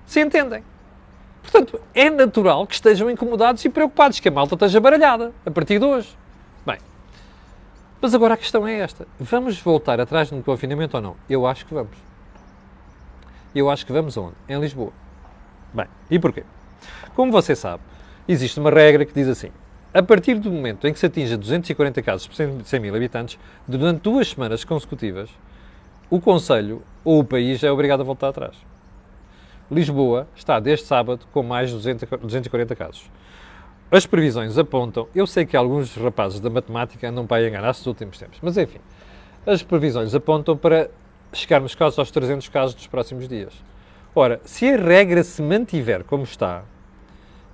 se 0.07 0.21
entendem. 0.21 0.63
Portanto, 1.43 1.81
é 1.95 2.09
natural 2.09 2.67
que 2.67 2.75
estejam 2.75 3.11
incomodados 3.11 3.65
e 3.65 3.69
preocupados, 3.69 4.21
que 4.21 4.29
a 4.29 4.31
malta 4.31 4.55
esteja 4.55 4.81
baralhada 4.81 5.33
a 5.45 5.51
partir 5.51 5.79
de 5.79 5.85
hoje. 5.85 6.09
Mas 8.05 8.15
agora 8.15 8.35
a 8.35 8.37
questão 8.37 8.69
é 8.69 8.81
esta: 8.81 9.09
vamos 9.19 9.59
voltar 9.59 9.99
atrás 9.99 10.31
no 10.31 10.43
confinamento 10.43 10.95
ou 10.95 11.03
não? 11.03 11.17
Eu 11.27 11.47
acho 11.47 11.65
que 11.65 11.73
vamos. 11.73 11.97
Eu 13.55 13.71
acho 13.71 13.87
que 13.87 13.95
vamos 13.95 14.15
onde? 14.19 14.35
Em 14.47 14.61
Lisboa. 14.61 14.93
Bem, 15.73 15.87
e 16.11 16.19
porquê? 16.19 16.45
Como 17.17 17.33
você 17.33 17.57
sabe, 17.57 17.83
existe 18.29 18.61
uma 18.61 18.69
regra 18.69 19.07
que 19.07 19.15
diz 19.15 19.27
assim: 19.27 19.51
a 19.95 20.03
partir 20.03 20.35
do 20.35 20.53
momento 20.53 20.87
em 20.87 20.93
que 20.93 20.99
se 20.99 21.07
atinja 21.07 21.39
240 21.39 22.03
casos 22.03 22.27
por 22.27 22.35
100 22.63 22.79
mil 22.79 22.95
habitantes, 22.95 23.39
durante 23.67 24.03
duas 24.03 24.29
semanas 24.29 24.65
consecutivas, 24.65 25.31
o 26.11 26.21
Conselho 26.21 26.83
ou 27.03 27.21
o 27.21 27.25
país 27.25 27.65
é 27.65 27.73
obrigado 27.73 28.03
a 28.03 28.05
voltar 28.05 28.29
atrás. 28.29 28.55
Lisboa 29.71 30.29
está 30.37 30.61
desde 30.61 30.85
sábado 30.85 31.27
com 31.33 31.43
mais 31.43 31.71
de 31.71 31.77
240 31.77 32.77
casos. 32.77 33.11
As 33.95 34.05
previsões 34.05 34.59
apontam, 34.59 35.07
eu 35.15 35.25
sei 35.25 35.47
que 35.47 35.57
alguns 35.57 35.95
rapazes 35.95 36.41
da 36.41 36.51
matemática 36.51 37.09
andam 37.09 37.25
para 37.25 37.47
enganar-se 37.47 37.79
nos 37.79 37.87
últimos 37.87 38.19
tempos, 38.19 38.41
mas 38.43 38.57
enfim, 38.57 38.81
as 39.47 39.63
previsões 39.63 40.13
apontam 40.17 40.57
para 40.57 40.91
chegarmos 41.33 41.77
quase 41.77 42.01
aos 42.01 42.11
300 42.11 42.49
casos 42.49 42.75
nos 42.75 42.89
próximos 42.89 43.29
dias. 43.29 43.55
Ora, 44.13 44.41
se 44.45 44.69
a 44.69 44.77
regra 44.77 45.23
se 45.23 45.41
mantiver 45.41 46.03
como 46.03 46.25
está, 46.25 46.65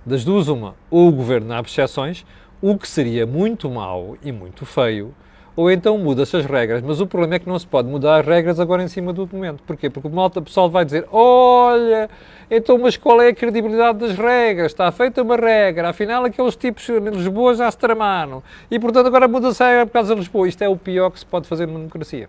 das 0.06 0.24
duas 0.24 0.48
uma, 0.48 0.74
ou 0.90 1.08
o 1.08 1.12
governo 1.12 1.52
abre 1.52 1.70
exceções, 1.70 2.24
o 2.62 2.78
que 2.78 2.88
seria 2.88 3.26
muito 3.26 3.68
mau 3.68 4.16
e 4.22 4.32
muito 4.32 4.64
feio, 4.64 5.14
ou 5.60 5.70
então 5.70 5.98
muda-se 5.98 6.34
as 6.38 6.46
regras, 6.46 6.80
mas 6.80 7.02
o 7.02 7.06
problema 7.06 7.34
é 7.34 7.38
que 7.38 7.46
não 7.46 7.58
se 7.58 7.66
pode 7.66 7.86
mudar 7.86 8.20
as 8.20 8.26
regras 8.26 8.58
agora 8.58 8.82
em 8.82 8.88
cima 8.88 9.12
do 9.12 9.26
documento. 9.26 9.62
Porquê? 9.66 9.90
Porque 9.90 10.08
o 10.08 10.10
malta 10.10 10.40
pessoal 10.40 10.70
vai 10.70 10.86
dizer, 10.86 11.06
olha, 11.12 12.08
então 12.50 12.78
mas 12.78 12.96
qual 12.96 13.20
é 13.20 13.28
a 13.28 13.34
credibilidade 13.34 13.98
das 13.98 14.16
regras? 14.16 14.72
Está 14.72 14.90
feita 14.90 15.20
uma 15.20 15.36
regra, 15.36 15.90
afinal 15.90 16.24
aqueles 16.24 16.56
tipos 16.56 16.88
em 16.88 16.98
Lisboa 17.10 17.52
já 17.52 17.70
se 17.70 17.76
tramaram, 17.76 18.42
e 18.70 18.78
portanto 18.78 19.08
agora 19.08 19.28
muda-se 19.28 19.62
a 19.62 19.66
regra 19.66 19.86
por 19.86 19.92
causa 19.92 20.14
de 20.14 20.20
Lisboa. 20.20 20.48
Isto 20.48 20.62
é 20.62 20.68
o 20.70 20.78
pior 20.78 21.10
que 21.10 21.18
se 21.18 21.26
pode 21.26 21.46
fazer 21.46 21.66
numa 21.66 21.78
democracia. 21.78 22.26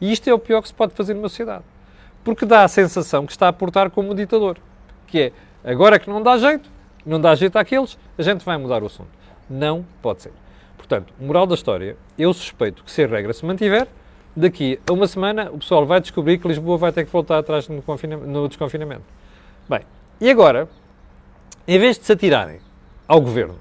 E 0.00 0.10
isto 0.10 0.28
é 0.28 0.34
o 0.34 0.38
pior 0.38 0.62
que 0.62 0.66
se 0.66 0.74
pode 0.74 0.94
fazer 0.94 1.14
numa 1.14 1.28
sociedade. 1.28 1.62
Porque 2.24 2.44
dá 2.44 2.64
a 2.64 2.68
sensação 2.68 3.24
que 3.24 3.30
está 3.30 3.46
a 3.46 3.52
portar 3.52 3.88
como 3.88 4.10
um 4.10 4.16
ditador. 4.16 4.56
Que 5.06 5.20
é, 5.20 5.32
agora 5.70 5.96
que 5.96 6.10
não 6.10 6.20
dá 6.20 6.36
jeito, 6.38 6.68
não 7.06 7.20
dá 7.20 7.36
jeito 7.36 7.56
àqueles, 7.56 7.96
a 8.18 8.22
gente 8.22 8.44
vai 8.44 8.58
mudar 8.58 8.82
o 8.82 8.86
assunto. 8.86 9.10
Não 9.48 9.86
pode 10.02 10.22
ser. 10.22 10.41
Portanto, 10.82 11.14
moral 11.20 11.46
da 11.46 11.54
história, 11.54 11.96
eu 12.18 12.34
suspeito 12.34 12.82
que 12.82 12.90
se 12.90 13.04
a 13.04 13.06
regra 13.06 13.32
se 13.32 13.46
mantiver, 13.46 13.86
daqui 14.34 14.80
a 14.84 14.92
uma 14.92 15.06
semana 15.06 15.48
o 15.52 15.58
pessoal 15.58 15.86
vai 15.86 16.00
descobrir 16.00 16.38
que 16.38 16.48
Lisboa 16.48 16.76
vai 16.76 16.90
ter 16.90 17.04
que 17.04 17.12
voltar 17.12 17.38
atrás 17.38 17.68
no, 17.68 17.84
no 18.26 18.48
desconfinamento. 18.48 19.04
Bem, 19.68 19.82
e 20.20 20.28
agora, 20.28 20.68
em 21.68 21.78
vez 21.78 22.00
de 22.00 22.04
se 22.04 22.12
atirarem 22.12 22.58
ao 23.06 23.20
governo, 23.20 23.54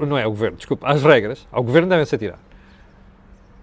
não 0.00 0.18
é 0.18 0.24
ao 0.24 0.30
governo, 0.30 0.56
desculpa, 0.56 0.88
às 0.88 1.04
regras, 1.04 1.46
ao 1.52 1.62
governo 1.62 1.88
devem 1.88 2.04
se 2.04 2.16
atirar. 2.16 2.40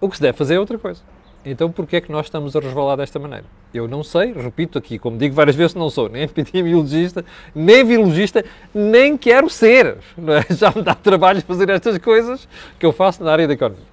O 0.00 0.08
que 0.08 0.16
se 0.16 0.22
deve 0.22 0.38
fazer 0.38 0.54
é 0.54 0.58
outra 0.58 0.78
coisa. 0.78 1.02
Então, 1.44 1.72
porquê 1.72 1.96
é 1.96 2.00
que 2.00 2.12
nós 2.12 2.26
estamos 2.26 2.54
a 2.54 2.60
resvalar 2.60 2.96
desta 2.96 3.18
maneira? 3.18 3.44
Eu 3.74 3.88
não 3.88 4.04
sei, 4.04 4.32
repito 4.32 4.78
aqui, 4.78 4.96
como 4.96 5.18
digo 5.18 5.34
várias 5.34 5.56
vezes, 5.56 5.74
não 5.74 5.90
sou 5.90 6.08
nem 6.08 6.22
epidemiologista, 6.24 7.24
nem 7.54 7.84
virologista, 7.84 8.44
nem 8.72 9.16
quero 9.16 9.50
ser. 9.50 9.98
É? 10.18 10.54
Já 10.54 10.70
me 10.70 10.82
dá 10.82 10.94
trabalho 10.94 11.42
fazer 11.42 11.68
estas 11.70 11.98
coisas 11.98 12.48
que 12.78 12.86
eu 12.86 12.92
faço 12.92 13.24
na 13.24 13.32
área 13.32 13.48
da 13.48 13.54
economia. 13.54 13.84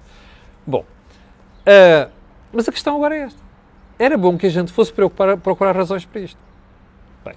Bom, 0.64 0.84
uh, 1.66 2.10
mas 2.52 2.68
a 2.68 2.72
questão 2.72 2.94
agora 2.96 3.16
é 3.16 3.20
esta. 3.22 3.40
Era 3.98 4.16
bom 4.16 4.38
que 4.38 4.46
a 4.46 4.50
gente 4.50 4.72
fosse 4.72 4.92
preocupar, 4.92 5.36
procurar 5.36 5.74
razões 5.74 6.04
para 6.04 6.20
isto. 6.20 6.38
Bem, 7.24 7.34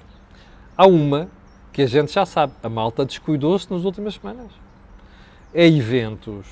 há 0.77 0.85
uma 0.85 1.27
que 1.71 1.81
a 1.81 1.87
gente 1.87 2.13
já 2.13 2.25
sabe. 2.25 2.53
A 2.61 2.69
malta 2.69 3.03
descuidou-se 3.03 3.71
nas 3.71 3.83
últimas 3.83 4.13
semanas. 4.13 4.51
É 5.53 5.67
eventos, 5.67 6.45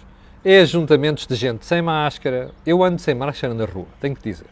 é 0.43 0.59
ajuntamentos 0.61 1.27
de 1.27 1.35
gente 1.35 1.65
sem 1.65 1.81
máscara. 1.81 2.51
Eu 2.65 2.83
ando 2.83 2.99
sem 2.99 3.13
máscara 3.13 3.53
na 3.53 3.65
rua, 3.65 3.85
tenho 3.99 4.15
que 4.15 4.23
dizer. 4.23 4.47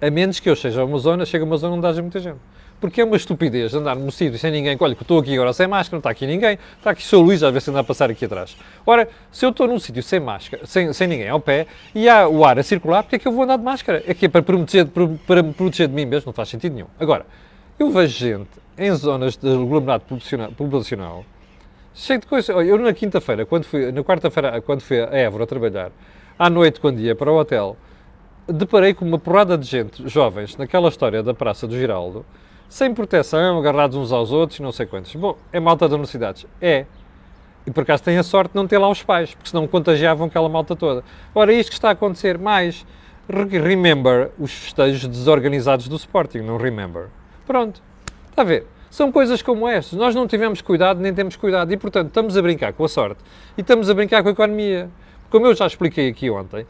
A 0.00 0.10
menos 0.10 0.40
que 0.40 0.48
eu 0.48 0.56
seja 0.56 0.84
uma 0.84 0.98
zona, 0.98 1.24
chega 1.24 1.44
uma 1.44 1.56
zona 1.56 1.76
onde 1.76 1.86
haja 1.86 2.02
muita 2.02 2.20
gente. 2.20 2.38
Porque 2.78 3.00
é 3.00 3.04
uma 3.04 3.16
estupidez 3.16 3.74
andar 3.74 3.96
num 3.96 4.10
sítio 4.10 4.38
sem 4.38 4.50
ninguém. 4.50 4.76
Olha, 4.78 4.94
que 4.94 5.02
estou 5.02 5.18
aqui 5.18 5.32
agora 5.32 5.52
sem 5.54 5.66
máscara, 5.66 5.96
não 5.96 6.00
está 6.00 6.10
aqui 6.10 6.26
ninguém. 6.26 6.58
Está 6.76 6.90
aqui 6.90 7.02
o 7.02 7.04
Sr. 7.04 7.16
Luís, 7.16 7.42
às 7.42 7.52
vezes 7.52 7.68
anda 7.68 7.80
a 7.80 7.84
passar 7.84 8.10
aqui 8.10 8.26
atrás. 8.26 8.56
Ora, 8.84 9.08
se 9.32 9.46
eu 9.46 9.50
estou 9.50 9.66
num 9.66 9.78
sítio 9.78 10.02
sem 10.02 10.20
máscara, 10.20 10.66
sem, 10.66 10.92
sem 10.92 11.08
ninguém 11.08 11.28
ao 11.28 11.40
pé, 11.40 11.66
e 11.94 12.06
há 12.06 12.28
o 12.28 12.44
ar 12.44 12.58
a 12.58 12.62
circular, 12.62 13.02
porque 13.02 13.16
é 13.16 13.18
que 13.18 13.26
eu 13.26 13.32
vou 13.32 13.44
andar 13.44 13.56
de 13.56 13.64
máscara? 13.64 14.02
É 14.06 14.12
que 14.12 14.26
é 14.26 14.28
para 14.28 14.42
proteger, 14.42 14.86
para 15.26 15.42
me 15.42 15.54
proteger 15.54 15.88
de 15.88 15.94
mim 15.94 16.04
mesmo, 16.04 16.26
não 16.26 16.34
faz 16.34 16.50
sentido 16.50 16.74
nenhum. 16.74 16.88
Agora, 17.00 17.24
eu 17.78 17.90
vejo 17.90 18.18
gente 18.18 18.50
em 18.76 18.92
zonas 18.94 19.36
de 19.36 19.48
aglomerado 19.48 20.04
populacional 20.54 21.24
cheio 21.96 22.20
de 22.20 22.26
coisas. 22.26 22.48
Eu 22.48 22.78
na 22.78 22.92
quinta-feira, 22.92 23.46
quando 23.46 23.64
fui, 23.64 23.90
na 23.90 24.04
quarta-feira, 24.04 24.60
quando 24.60 24.82
fui 24.82 25.00
a 25.00 25.16
Évora 25.16 25.46
trabalhar, 25.46 25.90
à 26.38 26.50
noite, 26.50 26.78
quando 26.78 27.00
ia 27.00 27.14
para 27.14 27.32
o 27.32 27.38
hotel, 27.38 27.76
deparei 28.46 28.94
com 28.94 29.04
uma 29.04 29.18
porrada 29.18 29.56
de 29.56 29.66
gente, 29.66 30.06
jovens, 30.08 30.56
naquela 30.56 30.88
história 30.88 31.22
da 31.22 31.32
Praça 31.32 31.66
do 31.66 31.76
Giraldo, 31.76 32.24
sem 32.68 32.92
proteção, 32.92 33.58
agarrados 33.58 33.96
uns 33.96 34.12
aos 34.12 34.30
outros 34.30 34.60
não 34.60 34.72
sei 34.72 34.86
quantos. 34.86 35.14
Bom, 35.14 35.36
é 35.52 35.58
malta 35.58 35.86
das 35.86 35.94
universidades? 35.94 36.46
É. 36.60 36.84
E 37.66 37.70
por 37.70 37.82
acaso 37.82 38.02
tem 38.02 38.16
a 38.18 38.22
sorte 38.22 38.50
de 38.52 38.56
não 38.56 38.66
ter 38.66 38.78
lá 38.78 38.88
os 38.88 39.02
pais, 39.02 39.34
porque 39.34 39.48
senão 39.48 39.66
contagiavam 39.66 40.26
aquela 40.26 40.48
malta 40.48 40.76
toda. 40.76 41.02
Ora, 41.34 41.52
isto 41.52 41.70
que 41.70 41.74
está 41.74 41.88
a 41.88 41.92
acontecer 41.92 42.38
mais. 42.38 42.86
Remember 43.28 44.30
os 44.38 44.52
festejos 44.52 45.08
desorganizados 45.08 45.88
do 45.88 45.96
Sporting, 45.96 46.38
não 46.38 46.56
remember. 46.58 47.08
Pronto. 47.44 47.82
Está 48.30 48.42
a 48.42 48.44
ver? 48.44 48.66
São 48.96 49.12
coisas 49.12 49.42
como 49.42 49.68
estas. 49.68 49.92
Nós 49.92 50.14
não 50.14 50.26
tivemos 50.26 50.62
cuidado, 50.62 51.02
nem 51.02 51.12
temos 51.12 51.36
cuidado. 51.36 51.70
E, 51.70 51.76
portanto, 51.76 52.06
estamos 52.06 52.34
a 52.34 52.40
brincar 52.40 52.72
com 52.72 52.82
a 52.82 52.88
sorte 52.88 53.20
e 53.54 53.60
estamos 53.60 53.90
a 53.90 53.94
brincar 53.94 54.22
com 54.22 54.30
a 54.30 54.32
economia. 54.32 54.88
Como 55.28 55.44
eu 55.46 55.54
já 55.54 55.66
expliquei 55.66 56.08
aqui 56.08 56.30
ontem, 56.30 56.66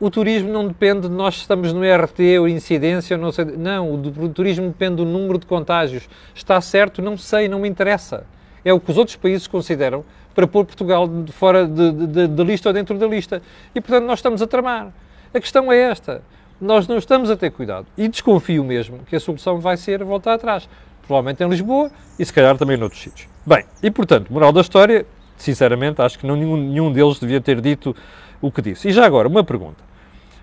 o 0.00 0.10
turismo 0.10 0.52
não 0.52 0.66
depende 0.66 1.02
de 1.02 1.14
nós 1.14 1.36
estamos 1.36 1.72
no 1.72 1.82
RT 1.82 2.18
ou 2.40 2.48
incidência, 2.48 3.16
não 3.16 3.30
sei. 3.30 3.44
Não, 3.44 3.94
o 3.94 4.28
turismo 4.28 4.66
depende 4.66 4.96
do 4.96 5.04
número 5.04 5.38
de 5.38 5.46
contágios. 5.46 6.08
Está 6.34 6.60
certo? 6.60 7.00
Não 7.00 7.16
sei, 7.16 7.46
não 7.46 7.60
me 7.60 7.68
interessa. 7.68 8.26
É 8.64 8.72
o 8.72 8.80
que 8.80 8.90
os 8.90 8.98
outros 8.98 9.16
países 9.16 9.46
consideram 9.46 10.04
para 10.34 10.48
pôr 10.48 10.64
Portugal 10.64 11.08
fora 11.30 11.64
da 11.64 12.42
lista 12.42 12.70
ou 12.70 12.72
dentro 12.72 12.98
da 12.98 13.06
lista. 13.06 13.40
E, 13.72 13.80
portanto, 13.80 14.04
nós 14.04 14.18
estamos 14.18 14.42
a 14.42 14.48
tramar. 14.48 14.92
A 15.32 15.38
questão 15.38 15.70
é 15.70 15.78
esta. 15.78 16.22
Nós 16.60 16.88
não 16.88 16.96
estamos 16.98 17.30
a 17.30 17.36
ter 17.36 17.50
cuidado. 17.50 17.86
E 17.96 18.08
desconfio 18.08 18.64
mesmo 18.64 18.98
que 19.06 19.14
a 19.14 19.20
solução 19.20 19.60
vai 19.60 19.76
ser 19.76 20.02
voltar 20.02 20.32
atrás 20.32 20.68
provavelmente 21.06 21.42
em 21.42 21.48
Lisboa 21.48 21.90
e 22.18 22.24
se 22.24 22.32
calhar 22.32 22.56
também 22.56 22.76
noutros 22.76 23.02
sítios. 23.02 23.28
Bem, 23.44 23.64
e 23.82 23.90
portanto, 23.90 24.32
moral 24.32 24.52
da 24.52 24.60
história, 24.60 25.06
sinceramente, 25.36 26.02
acho 26.02 26.18
que 26.18 26.26
não, 26.26 26.36
nenhum, 26.36 26.56
nenhum 26.56 26.92
deles 26.92 27.18
devia 27.18 27.40
ter 27.40 27.60
dito 27.60 27.94
o 28.40 28.50
que 28.50 28.60
disse. 28.60 28.88
E 28.88 28.92
já 28.92 29.06
agora, 29.06 29.28
uma 29.28 29.44
pergunta. 29.44 29.84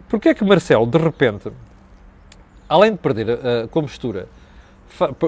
Porquê 0.09 0.29
é 0.29 0.33
que 0.33 0.43
Marcelo, 0.43 0.85
de 0.85 0.97
repente, 0.97 1.51
além 2.69 2.91
de 2.91 2.97
perder 2.97 3.29
a, 3.29 3.63
a 3.63 3.67
compostura, 3.67 4.27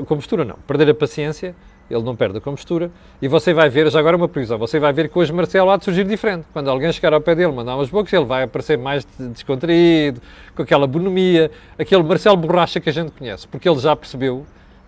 compostura 0.06 0.46
não, 0.46 0.56
perder 0.68 0.90
a 0.90 0.94
paciência, 0.94 1.56
ele 1.90 2.02
não 2.02 2.16
perde 2.16 2.38
a 2.38 2.42
compostura, 2.42 2.90
e 3.22 3.28
você 3.28 3.54
vai 3.54 3.70
ver, 3.70 3.90
já 3.92 4.00
agora 4.00 4.18
uma 4.18 4.28
previsão, 4.28 4.58
você 4.58 4.80
vai 4.80 4.92
ver 4.92 5.10
que 5.10 5.20
hoje 5.20 5.32
Marcelo 5.32 5.70
há 5.70 5.78
de 5.78 5.86
surgir 5.86 6.04
diferente. 6.04 6.46
Quando 6.52 6.70
alguém 6.70 6.92
chegar 6.92 7.14
ao 7.14 7.22
pé 7.22 7.36
dele, 7.36 7.52
mandar 7.52 7.76
umas 7.76 7.90
bocas, 7.90 8.12
ele 8.12 8.26
vai 8.26 8.44
aparecer 8.44 8.78
mais 8.78 9.06
descontraído, 9.20 10.20
com 10.56 10.64
aquela 10.64 10.88
bonomia, 10.88 11.52
aquele 11.78 12.02
Marcelo 12.04 12.38
borracha 12.38 12.80
que 12.80 12.90
a 12.90 12.94
gente 12.94 13.12
conhece, 13.12 13.48
porque 13.48 13.70
ele 13.70 13.80
já 13.80 13.96
percebeu 13.96 14.46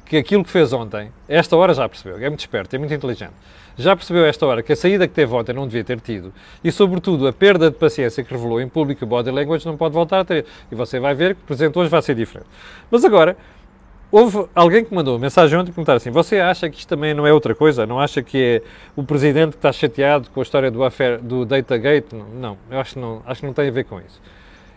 que 0.09 0.17
aquilo 0.17 0.43
que 0.43 0.49
fez 0.49 0.71
ontem, 0.73 1.11
esta 1.27 1.55
hora 1.55 1.73
já 1.73 1.87
percebeu, 1.87 2.17
é 2.17 2.29
muito 2.29 2.39
esperto, 2.39 2.75
é 2.75 2.79
muito 2.79 2.93
inteligente, 2.93 3.33
já 3.77 3.95
percebeu 3.95 4.25
esta 4.25 4.45
hora 4.45 4.63
que 4.63 4.73
a 4.73 4.75
saída 4.75 5.07
que 5.07 5.13
teve 5.13 5.33
ontem 5.33 5.53
não 5.53 5.67
devia 5.67 5.83
ter 5.83 5.99
tido 5.99 6.33
e, 6.63 6.71
sobretudo, 6.71 7.27
a 7.27 7.33
perda 7.33 7.69
de 7.69 7.77
paciência 7.77 8.23
que 8.23 8.33
revelou 8.33 8.59
em 8.59 8.67
público 8.67 9.05
o 9.05 9.07
body 9.07 9.29
language 9.29 9.65
não 9.65 9.77
pode 9.77 9.93
voltar 9.93 10.21
a 10.21 10.25
ter. 10.25 10.45
E 10.71 10.75
você 10.75 10.99
vai 10.99 11.13
ver 11.13 11.35
que 11.35 11.41
o 11.43 11.45
presente 11.45 11.77
hoje 11.77 11.89
vai 11.89 12.01
ser 12.01 12.15
diferente. 12.15 12.49
Mas 12.89 13.05
agora, 13.05 13.37
houve 14.11 14.47
alguém 14.55 14.83
que 14.83 14.93
mandou 14.93 15.13
uma 15.13 15.19
mensagem 15.19 15.57
ontem 15.59 15.71
perguntar 15.71 15.93
assim: 15.93 16.09
Você 16.09 16.39
acha 16.39 16.69
que 16.69 16.79
isto 16.79 16.89
também 16.89 17.13
não 17.13 17.27
é 17.27 17.31
outra 17.31 17.53
coisa? 17.53 17.85
Não 17.85 17.99
acha 17.99 18.23
que 18.23 18.37
é 18.37 18.61
o 18.95 19.03
presidente 19.03 19.51
que 19.51 19.57
está 19.57 19.71
chateado 19.71 20.29
com 20.31 20.39
a 20.39 20.43
história 20.43 20.71
do, 20.71 20.83
affair, 20.83 21.19
do 21.19 21.45
Datagate? 21.45 22.15
Não, 22.15 22.25
não, 22.29 22.57
eu 22.71 22.79
acho 22.79 22.93
que 22.93 22.99
não, 22.99 23.21
acho 23.25 23.41
que 23.41 23.47
não 23.47 23.53
tem 23.53 23.67
a 23.67 23.71
ver 23.71 23.85
com 23.85 23.99
isso. 23.99 24.19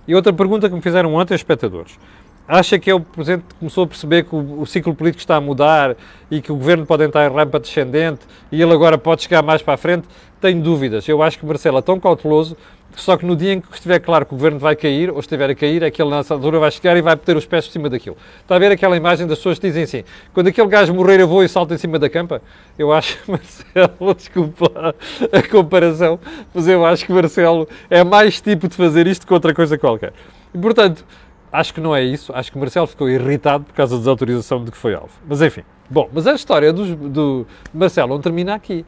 E 0.07 0.15
outra 0.15 0.33
pergunta 0.33 0.69
que 0.69 0.75
me 0.75 0.83
fizeram 0.83 1.15
ontem 1.15 1.35
os 1.35 1.41
espectadores: 1.41 1.99
Acha 2.47 2.79
que 2.79 2.91
é 2.91 2.95
o 2.95 3.01
presidente 3.01 3.45
que 3.49 3.55
começou 3.55 3.85
a 3.85 3.87
perceber 3.87 4.25
que 4.25 4.35
o, 4.35 4.63
o, 4.63 4.67
ciclo 4.67 4.95
político 4.95 5.21
está 5.21 5.37
a 5.37 5.41
mudar 5.41 5.97
e 6.31 6.43
que 6.43 6.51
o 6.51 6.57
governo 6.57 6.85
pode 6.85 7.05
entrar 7.05 7.31
em 7.31 7.35
rampa 7.35 7.61
descendente 7.61 8.21
e 8.51 8.61
ele 8.61 8.73
agora 8.73 8.99
pode 8.99 9.23
chegar 9.23 9.43
mais 9.43 9.63
para 9.63 9.75
a 9.75 9.77
frente? 9.77 10.09
Tenho 10.41 10.61
dúvidas. 10.61 11.07
Eu 11.09 11.23
acho 11.23 11.39
que 11.39 11.47
Marcelo 11.47 11.79
é 11.79 11.83
tão 11.83 12.01
cauteloso 12.01 12.57
só 12.97 13.17
que 13.17 13.25
no 13.25 13.37
dia 13.37 13.53
em 13.53 13.61
que 13.61 13.73
estiver 13.73 14.01
claro 14.01 14.27
que 14.27 14.35
o 14.35 14.37
governo 14.37 14.59
vai 14.59 14.75
cair, 14.75 15.11
ou 15.11 15.21
estiver 15.21 15.49
a 15.49 15.55
cair, 15.55 15.83
é 15.83 15.91
que 15.91 16.03
ele 16.03 16.11
nessa 16.11 16.35
altura 16.35 16.59
vai 16.59 16.71
chegar 16.71 16.97
e 16.97 17.03
vai 17.03 17.15
meter 17.15 17.37
os 17.37 17.47
pés 17.47 17.67
por 17.67 17.73
cima 17.73 17.89
daquilo. 17.89 18.17
Está 18.41 18.57
a 18.57 18.59
ver 18.59 18.73
aquela 18.73 18.97
imagem 18.97 19.27
das 19.27 19.39
pessoas 19.39 19.59
que 19.59 19.67
dizem 19.69 19.85
assim: 19.85 20.05
quando 20.35 20.49
aquele 20.49 20.67
gajo 20.67 20.93
morrer, 20.93 21.21
eu 21.21 21.29
vou 21.29 21.45
e 21.45 21.49
salto 21.49 21.73
em 21.73 21.79
cima 21.79 21.99
da 21.99 22.11
campa? 22.11 22.43
Eu 22.79 22.93
acho 22.93 23.19
que 23.19 23.31
Marcelo, 23.31 24.15
desculpa 24.15 24.95
a 25.33 25.43
comparação, 25.49 26.19
mas 26.53 26.67
eu 26.67 26.85
acho 26.85 27.07
que 27.07 27.13
Marcelo 27.13 27.69
é 27.89 28.03
mais 28.03 28.41
tipo 28.41 28.69
de 28.69 28.77
fazer 28.77 29.07
isto 29.07 29.27
que 29.27 29.33
outra 29.33 29.55
coisa 29.55 29.79
qualquer. 29.79 30.13
E 30.53 30.59
portanto, 30.59 31.05
acho 31.53 31.75
que 31.75 31.81
não 31.81 31.95
é 31.95 32.03
isso. 32.03 32.33
Acho 32.35 32.53
que 32.53 32.59
Marcelo 32.59 32.87
ficou 32.87 33.09
irritado 33.09 33.65
por 33.65 33.75
causa 33.75 33.95
da 33.95 33.99
desautorização 33.99 34.65
de 34.65 34.71
que 34.71 34.77
foi 34.77 34.95
alvo. 34.95 35.13
Mas 35.27 35.43
enfim. 35.43 35.63
Bom, 35.89 36.09
mas 36.13 36.27
a 36.27 36.35
história 36.35 36.73
do, 36.73 36.95
do 37.09 37.47
Marcelo 37.73 38.15
não 38.15 38.21
termina 38.21 38.55
aqui. 38.55 38.85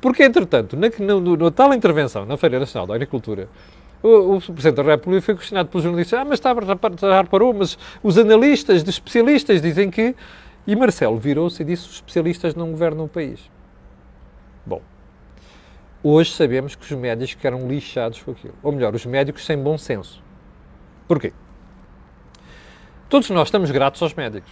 Porque, 0.00 0.24
entretanto, 0.24 0.76
na, 0.76 0.88
na, 0.88 1.36
na, 1.36 1.50
tal 1.50 1.72
intervenção 1.72 2.26
na 2.26 2.36
Feira 2.36 2.58
Nacional 2.58 2.88
da 2.88 2.94
Agricultura, 2.94 3.48
o, 4.02 4.36
o, 4.36 4.40
Presidente 4.40 4.74
da 4.74 4.82
República 4.82 5.22
foi 5.22 5.36
questionado 5.36 5.68
pelos 5.68 5.84
jornalistas. 5.84 6.18
Ah, 6.18 6.24
mas 6.24 6.40
está, 6.40 6.54
já 7.00 7.22
reparou, 7.22 7.54
mas 7.54 7.78
os 8.02 8.18
analistas, 8.18 8.82
os 8.82 8.88
especialistas 8.88 9.62
dizem 9.62 9.90
que... 9.90 10.14
E 10.66 10.76
Marcelo 10.76 11.18
virou-se 11.18 11.62
e 11.62 11.64
disse 11.64 11.88
os 11.88 11.94
especialistas 11.94 12.54
não 12.54 12.70
governam 12.70 13.04
o 13.04 13.08
país. 13.08 13.50
Bom, 14.64 14.80
hoje 16.02 16.32
sabemos 16.32 16.74
que 16.74 16.84
os 16.84 16.92
médicos 16.92 17.44
eram 17.44 17.66
lixados 17.66 18.22
com 18.22 18.30
aquilo. 18.32 18.54
Ou 18.62 18.70
melhor, 18.72 18.94
os 18.94 19.04
médicos 19.06 19.44
sem 19.44 19.56
bom 19.56 19.76
senso. 19.76 20.22
Porquê? 21.08 21.32
Todos 23.12 23.28
nós 23.28 23.48
estamos 23.48 23.70
gratos 23.70 24.00
aos 24.00 24.14
médicos. 24.14 24.50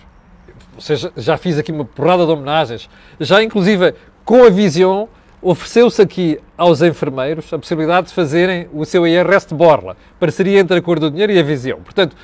Seja, 0.78 1.10
já 1.16 1.38
fiz 1.38 1.56
aqui 1.56 1.72
uma 1.72 1.86
porrada 1.86 2.26
de 2.26 2.30
homenagens, 2.30 2.90
já 3.18 3.42
inclusive 3.42 3.94
com 4.22 4.44
a 4.44 4.50
visão 4.50 5.08
ofereceu-se 5.40 6.02
aqui 6.02 6.38
aos 6.58 6.82
enfermeiros 6.82 7.50
a 7.54 7.58
possibilidade 7.58 8.08
de 8.08 8.12
fazerem 8.12 8.68
o 8.74 8.84
seu 8.84 9.06
IRS 9.06 9.48
de 9.48 9.54
borla, 9.54 9.96
parceria 10.18 10.60
entre 10.60 10.76
a 10.76 10.82
cor 10.82 11.00
do 11.00 11.10
dinheiro 11.10 11.32
e 11.32 11.38
a 11.38 11.42
visão. 11.42 11.80
Portanto, 11.80 12.14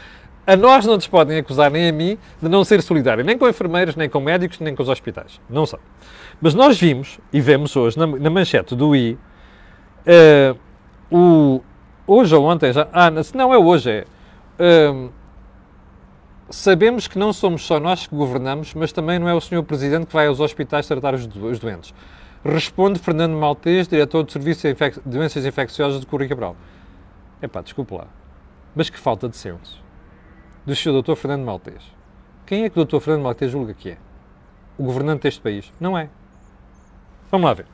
a 0.47 0.55
nós 0.55 0.85
não 0.85 0.97
nos 0.97 1.09
podem 1.09 1.39
acusar, 1.39 1.71
nem 1.71 1.89
a 1.89 1.93
mim, 1.93 2.19
de 2.43 2.51
não 2.51 2.65
ser 2.65 2.83
solidário, 2.83 3.25
nem 3.25 3.39
com 3.39 3.49
enfermeiros, 3.49 3.97
nem 3.97 4.07
com 4.07 4.21
médicos, 4.21 4.61
nem 4.61 4.75
com 4.77 4.83
os 4.83 4.91
hospitais. 4.91 5.41
Não 5.49 5.65
são. 5.65 5.79
Mas 6.39 6.53
nós 6.53 6.79
vimos, 6.79 7.19
e 7.33 7.41
vemos 7.41 7.75
hoje, 7.75 7.99
na, 7.99 8.07
na 8.07 8.29
manchete 8.29 8.75
do 8.77 8.95
I, 8.95 9.17
uh, 10.07 10.59
o, 11.11 11.63
hoje 12.07 12.35
ou 12.35 12.45
ontem, 12.45 12.75
já, 12.75 12.87
ah, 12.93 13.11
não 13.33 13.55
é 13.55 13.57
hoje, 13.57 13.91
é, 13.91 14.05
uh, 14.93 15.11
sabemos 16.51 17.07
que 17.09 17.19
não 17.19 17.33
somos 17.33 17.65
só 17.65 17.81
nós 17.81 18.07
que 18.07 18.15
governamos, 18.15 18.75
mas 18.75 18.93
também 18.93 19.19
não 19.19 19.29
é 19.29 19.35
o 19.35 19.41
Sr. 19.41 19.63
Presidente 19.63 20.07
que 20.07 20.13
vai 20.13 20.27
aos 20.27 20.41
hospitais 20.41 20.87
tratar 20.87 21.15
os, 21.15 21.27
os 21.27 21.59
doentes. 21.59 21.95
Responde 22.45 22.99
Fernando 22.99 23.33
Maltês, 23.33 23.89
diretor 23.89 24.23
do 24.23 24.31
Serviço 24.31 24.63
de 24.63 24.73
Infec 24.73 25.01
Doenças 25.05 25.45
Infecciosas 25.45 26.01
do 26.01 26.07
Correio 26.07 26.31
Cabral. 26.31 26.57
Epá, 27.43 27.61
desculpe 27.61 27.95
lá, 27.95 28.07
mas 28.75 28.89
que 28.89 28.99
falta 28.99 29.29
de 29.29 29.37
senso 29.37 29.83
do 30.65 30.75
Sr. 30.75 31.03
Dr. 31.03 31.15
Fernando 31.15 31.45
Maltês. 31.45 31.83
Quem 32.45 32.65
é 32.65 32.71
que 32.71 32.79
o 32.79 32.85
Dr. 32.85 33.01
Fernando 33.01 33.25
Maltês 33.25 33.51
julga 33.51 33.75
que 33.75 33.91
é? 33.91 33.99
O 34.79 34.85
governante 34.85 35.23
deste 35.23 35.41
país? 35.41 35.73
Não 35.81 35.99
é. 35.99 36.09
Vamos 37.31 37.47
lá 37.47 37.55
ver. 37.55 37.67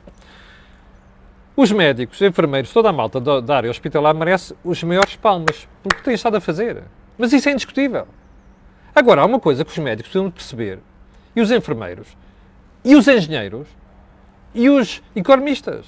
Os 1.55 1.71
médicos, 1.71 2.19
os 2.19 2.27
enfermeiros, 2.27 2.73
toda 2.73 2.89
a 2.89 2.91
malta 2.91 3.19
da 3.19 3.55
área 3.55 3.69
hospitalar 3.69 4.15
merece 4.15 4.55
os 4.63 4.81
maiores 4.83 5.15
palmas 5.15 5.67
pelo 5.83 5.95
que 5.95 6.03
têm 6.03 6.15
estado 6.15 6.37
a 6.37 6.41
fazer. 6.41 6.83
Mas 7.15 7.31
isso 7.31 7.47
é 7.47 7.51
indiscutível. 7.51 8.07
Agora, 8.95 9.21
há 9.21 9.25
uma 9.25 9.39
coisa 9.39 9.65
que 9.65 9.71
os 9.71 9.77
médicos 9.77 10.11
precisam 10.11 10.29
perceber, 10.29 10.79
e 11.35 11.41
os 11.41 11.49
enfermeiros, 11.49 12.15
e 12.85 12.95
os 12.95 13.07
engenheiros, 13.07 13.67
e 14.53 14.69
os 14.69 15.01
economistas, 15.15 15.85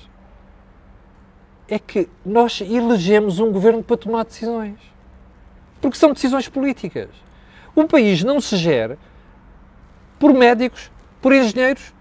é 1.67 1.77
que 1.77 2.09
nós 2.25 2.61
elegemos 2.61 3.39
um 3.39 3.51
governo 3.51 3.83
para 3.83 3.97
tomar 3.97 4.25
decisões. 4.25 4.79
Porque 5.79 5.97
são 5.97 6.13
decisões 6.13 6.47
políticas. 6.49 7.09
Um 7.77 7.85
país 7.85 8.23
não 8.23 8.41
se 8.41 8.57
gera 8.57 8.97
por 10.17 10.33
médicos, 10.33 10.91
por 11.21 11.31
engenheiros, 11.31 11.93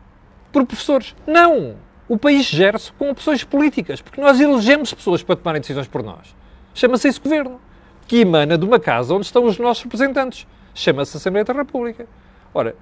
por 0.50 0.64
professores. 0.64 1.14
Não! 1.26 1.76
O 2.08 2.18
país 2.18 2.46
gera-se 2.46 2.92
com 2.92 3.10
opções 3.10 3.44
políticas, 3.44 4.00
porque 4.00 4.20
nós 4.20 4.40
elegemos 4.40 4.94
pessoas 4.94 5.22
para 5.22 5.36
tomarem 5.36 5.60
decisões 5.60 5.88
por 5.88 6.02
nós. 6.02 6.34
Chama-se 6.74 7.08
esse 7.08 7.20
governo, 7.20 7.60
que 8.06 8.20
emana 8.20 8.56
de 8.56 8.64
uma 8.64 8.78
casa 8.78 9.14
onde 9.14 9.26
estão 9.26 9.44
os 9.44 9.58
nossos 9.58 9.82
representantes 9.82 10.46
chama-se 10.74 11.16
Assembleia 11.16 11.44
da 11.44 11.52
República. 11.52 12.06
Ora, 12.52 12.74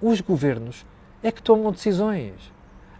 os 0.00 0.20
governos 0.20 0.86
é 1.22 1.32
que 1.32 1.42
tomam 1.42 1.72
decisões. 1.72 2.34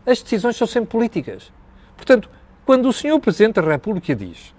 As 0.04 0.22
decisões 0.22 0.56
são 0.56 0.66
sempre 0.66 0.90
políticas. 0.90 1.52
Portanto, 1.96 2.30
quando 2.64 2.88
o 2.88 2.92
senhor 2.92 3.18
Presidente 3.20 3.60
da 3.60 3.62
República 3.62 4.14
diz, 4.14 4.54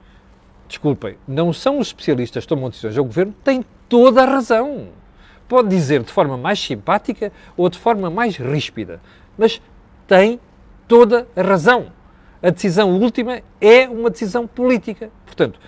desculpem, 0.68 1.18
não 1.28 1.52
são 1.52 1.80
os 1.80 1.88
especialistas 1.88 2.44
que 2.44 2.50
tomam 2.50 2.70
decisões, 2.70 2.96
é 2.96 3.02
o 3.02 3.06
governo, 3.06 3.34
tem 3.44 3.66
toda 3.88 4.24
a 4.24 4.26
razão. 4.26 4.90
Pode 5.48 5.70
dizer 5.70 6.04
de 6.04 6.12
forma 6.12 6.38
mais 6.38 6.60
simpática 6.60 7.32
ou 7.58 7.70
de 7.70 7.78
forma 7.78 8.10
mais 8.10 8.38
ríspida, 8.38 9.02
mas 9.38 9.62
tem 10.08 10.40
toda 10.88 11.28
a 11.36 11.42
razão. 11.42 11.92
A 12.42 12.52
decisão 12.52 13.00
última 13.00 13.42
é 13.60 13.88
uma 13.88 14.10
decisão 14.10 14.48
política. 14.48 15.10
Portanto, 15.26 15.60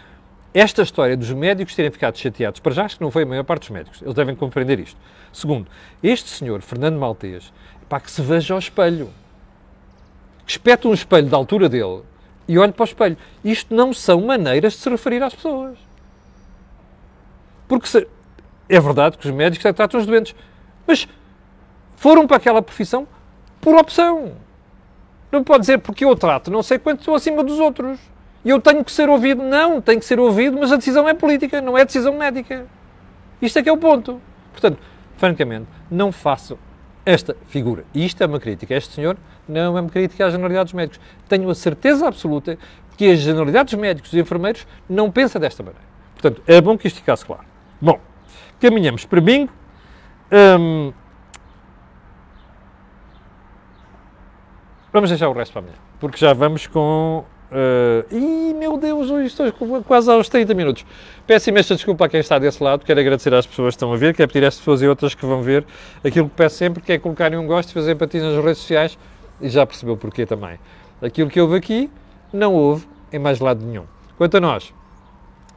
esta 0.53 0.81
história 0.81 1.15
dos 1.15 1.31
médicos 1.31 1.75
terem 1.75 1.91
ficado 1.91 2.17
chateados, 2.17 2.59
para 2.59 2.73
já 2.73 2.85
acho 2.85 2.97
que 2.97 3.03
não 3.03 3.11
foi 3.11 3.23
a 3.23 3.25
maior 3.25 3.43
parte 3.43 3.61
dos 3.61 3.69
médicos, 3.69 4.01
eles 4.01 4.13
devem 4.13 4.35
compreender 4.35 4.79
isto. 4.79 4.97
Segundo, 5.31 5.67
este 6.03 6.29
senhor, 6.29 6.61
Fernando 6.61 6.97
Maltês, 6.97 7.53
para 7.87 7.99
que 7.99 8.11
se 8.11 8.21
veja 8.21 8.53
ao 8.53 8.59
espelho. 8.59 9.09
Que 10.45 10.51
espete 10.51 10.87
um 10.87 10.93
espelho 10.93 11.29
da 11.29 11.37
altura 11.37 11.69
dele 11.69 12.01
e 12.47 12.57
olhe 12.57 12.73
para 12.73 12.83
o 12.83 12.85
espelho. 12.85 13.17
Isto 13.43 13.73
não 13.73 13.93
são 13.93 14.21
maneiras 14.21 14.73
de 14.73 14.79
se 14.79 14.89
referir 14.89 15.23
às 15.23 15.33
pessoas. 15.33 15.77
Porque 17.67 17.87
se, 17.87 18.05
é 18.67 18.79
verdade 18.79 19.17
que 19.17 19.25
os 19.25 19.33
médicos 19.33 19.65
é 19.65 19.71
tratam 19.71 19.99
os 19.99 20.05
doentes, 20.05 20.35
mas 20.85 21.07
foram 21.95 22.27
para 22.27 22.37
aquela 22.37 22.61
profissão 22.61 23.07
por 23.61 23.75
opção. 23.75 24.33
Não 25.31 25.43
pode 25.43 25.61
dizer 25.61 25.77
porque 25.77 26.03
eu 26.03 26.15
trato 26.15 26.51
não 26.51 26.61
sei 26.61 26.77
quanto 26.77 26.99
estou 26.99 27.15
acima 27.15 27.43
dos 27.43 27.59
outros. 27.59 27.97
E 28.43 28.49
eu 28.49 28.59
tenho 28.59 28.83
que 28.83 28.91
ser 28.91 29.09
ouvido. 29.09 29.43
Não, 29.43 29.81
tenho 29.81 29.99
que 29.99 30.05
ser 30.05 30.19
ouvido, 30.19 30.57
mas 30.59 30.71
a 30.71 30.77
decisão 30.77 31.07
é 31.07 31.13
política, 31.13 31.61
não 31.61 31.77
é 31.77 31.85
decisão 31.85 32.17
médica. 32.17 32.65
Isto 33.41 33.59
é 33.59 33.63
que 33.63 33.69
é 33.69 33.71
o 33.71 33.77
ponto. 33.77 34.21
Portanto, 34.51 34.79
francamente, 35.17 35.67
não 35.89 36.11
faço 36.11 36.57
esta 37.05 37.35
figura. 37.47 37.83
E 37.93 38.05
isto 38.05 38.21
é 38.21 38.25
uma 38.25 38.39
crítica. 38.39 38.73
Este 38.75 38.93
senhor 38.93 39.17
não 39.47 39.77
é 39.77 39.81
uma 39.81 39.89
crítica 39.89 40.25
à 40.25 40.29
generalidade 40.29 40.65
dos 40.65 40.73
médicos. 40.73 40.99
Tenho 41.27 41.49
a 41.49 41.55
certeza 41.55 42.07
absoluta 42.07 42.57
que 42.97 43.09
a 43.09 43.15
generalidade 43.15 43.71
dos 43.71 43.81
médicos 43.81 44.13
e 44.13 44.19
enfermeiros 44.19 44.67
não 44.87 45.09
pensa 45.11 45.39
desta 45.39 45.63
maneira. 45.63 45.85
Portanto, 46.13 46.41
é 46.45 46.61
bom 46.61 46.77
que 46.77 46.87
isto 46.87 46.97
ficasse 46.97 47.25
claro. 47.25 47.45
Bom, 47.81 47.99
caminhamos 48.59 49.05
para 49.05 49.19
bingo. 49.19 49.51
Hum, 50.31 50.93
vamos 54.93 55.09
deixar 55.09 55.27
o 55.29 55.33
resto 55.33 55.51
para 55.51 55.61
amanhã, 55.61 55.77
porque 55.99 56.17
já 56.17 56.31
vamos 56.33 56.67
com 56.67 57.25
Uh, 57.51 58.05
e 58.09 58.53
meu 58.53 58.77
Deus, 58.77 59.11
hoje 59.11 59.27
estou 59.27 59.51
quase 59.83 60.09
aos 60.09 60.29
30 60.29 60.53
minutos. 60.53 60.85
Peço 61.27 61.49
imensa 61.49 61.75
desculpa 61.75 62.05
a 62.05 62.09
quem 62.09 62.21
está 62.21 62.39
desse 62.39 62.63
lado, 62.63 62.85
quero 62.85 62.97
agradecer 62.97 63.33
às 63.33 63.45
pessoas 63.45 63.73
que 63.73 63.75
estão 63.75 63.91
a 63.91 63.97
ver, 63.97 64.15
quero 64.15 64.31
pedir 64.31 64.45
às 64.45 64.55
pessoas 64.55 64.81
e 64.81 64.87
outras 64.87 65.13
que 65.13 65.25
vão 65.25 65.41
ver 65.41 65.65
aquilo 66.01 66.29
que 66.29 66.35
peço 66.35 66.55
sempre, 66.55 66.81
que 66.81 66.93
é 66.93 66.97
colocarem 66.97 67.37
um 67.37 67.45
gosto 67.45 67.73
fazer 67.73 67.91
empatia 67.91 68.23
nas 68.23 68.41
redes 68.41 68.59
sociais 68.59 68.97
e 69.41 69.49
já 69.49 69.65
percebeu 69.65 69.97
porquê 69.97 70.25
também. 70.25 70.57
Aquilo 71.01 71.29
que 71.29 71.41
houve 71.41 71.57
aqui, 71.57 71.89
não 72.31 72.53
houve 72.53 72.87
em 73.11 73.19
mais 73.19 73.41
lado 73.41 73.65
nenhum. 73.65 73.83
Quanto 74.17 74.37
a 74.37 74.39
nós, 74.39 74.73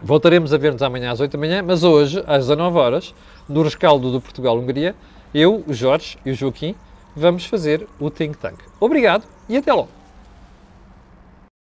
voltaremos 0.03 0.53
a 0.53 0.59
ver-nos 0.59 0.83
amanhã 0.83 1.13
às 1.13 1.21
8 1.21 1.31
da 1.31 1.39
manhã, 1.39 1.63
mas 1.63 1.85
hoje, 1.85 2.25
às 2.27 2.49
19 2.49 2.77
horas, 2.77 3.15
no 3.49 3.63
rescaldo 3.63 4.11
do 4.11 4.21
Portugal-Hungria, 4.21 4.97
eu, 5.33 5.63
o 5.65 5.73
Jorge 5.73 6.19
e 6.27 6.33
o 6.33 6.35
Joaquim 6.35 6.75
vamos 7.15 7.45
fazer 7.47 7.87
o 8.01 8.11
Think 8.11 8.37
Tank. 8.37 8.59
Obrigado 8.81 9.25
e 9.49 9.57
até 9.57 9.73
logo! 9.73 10.04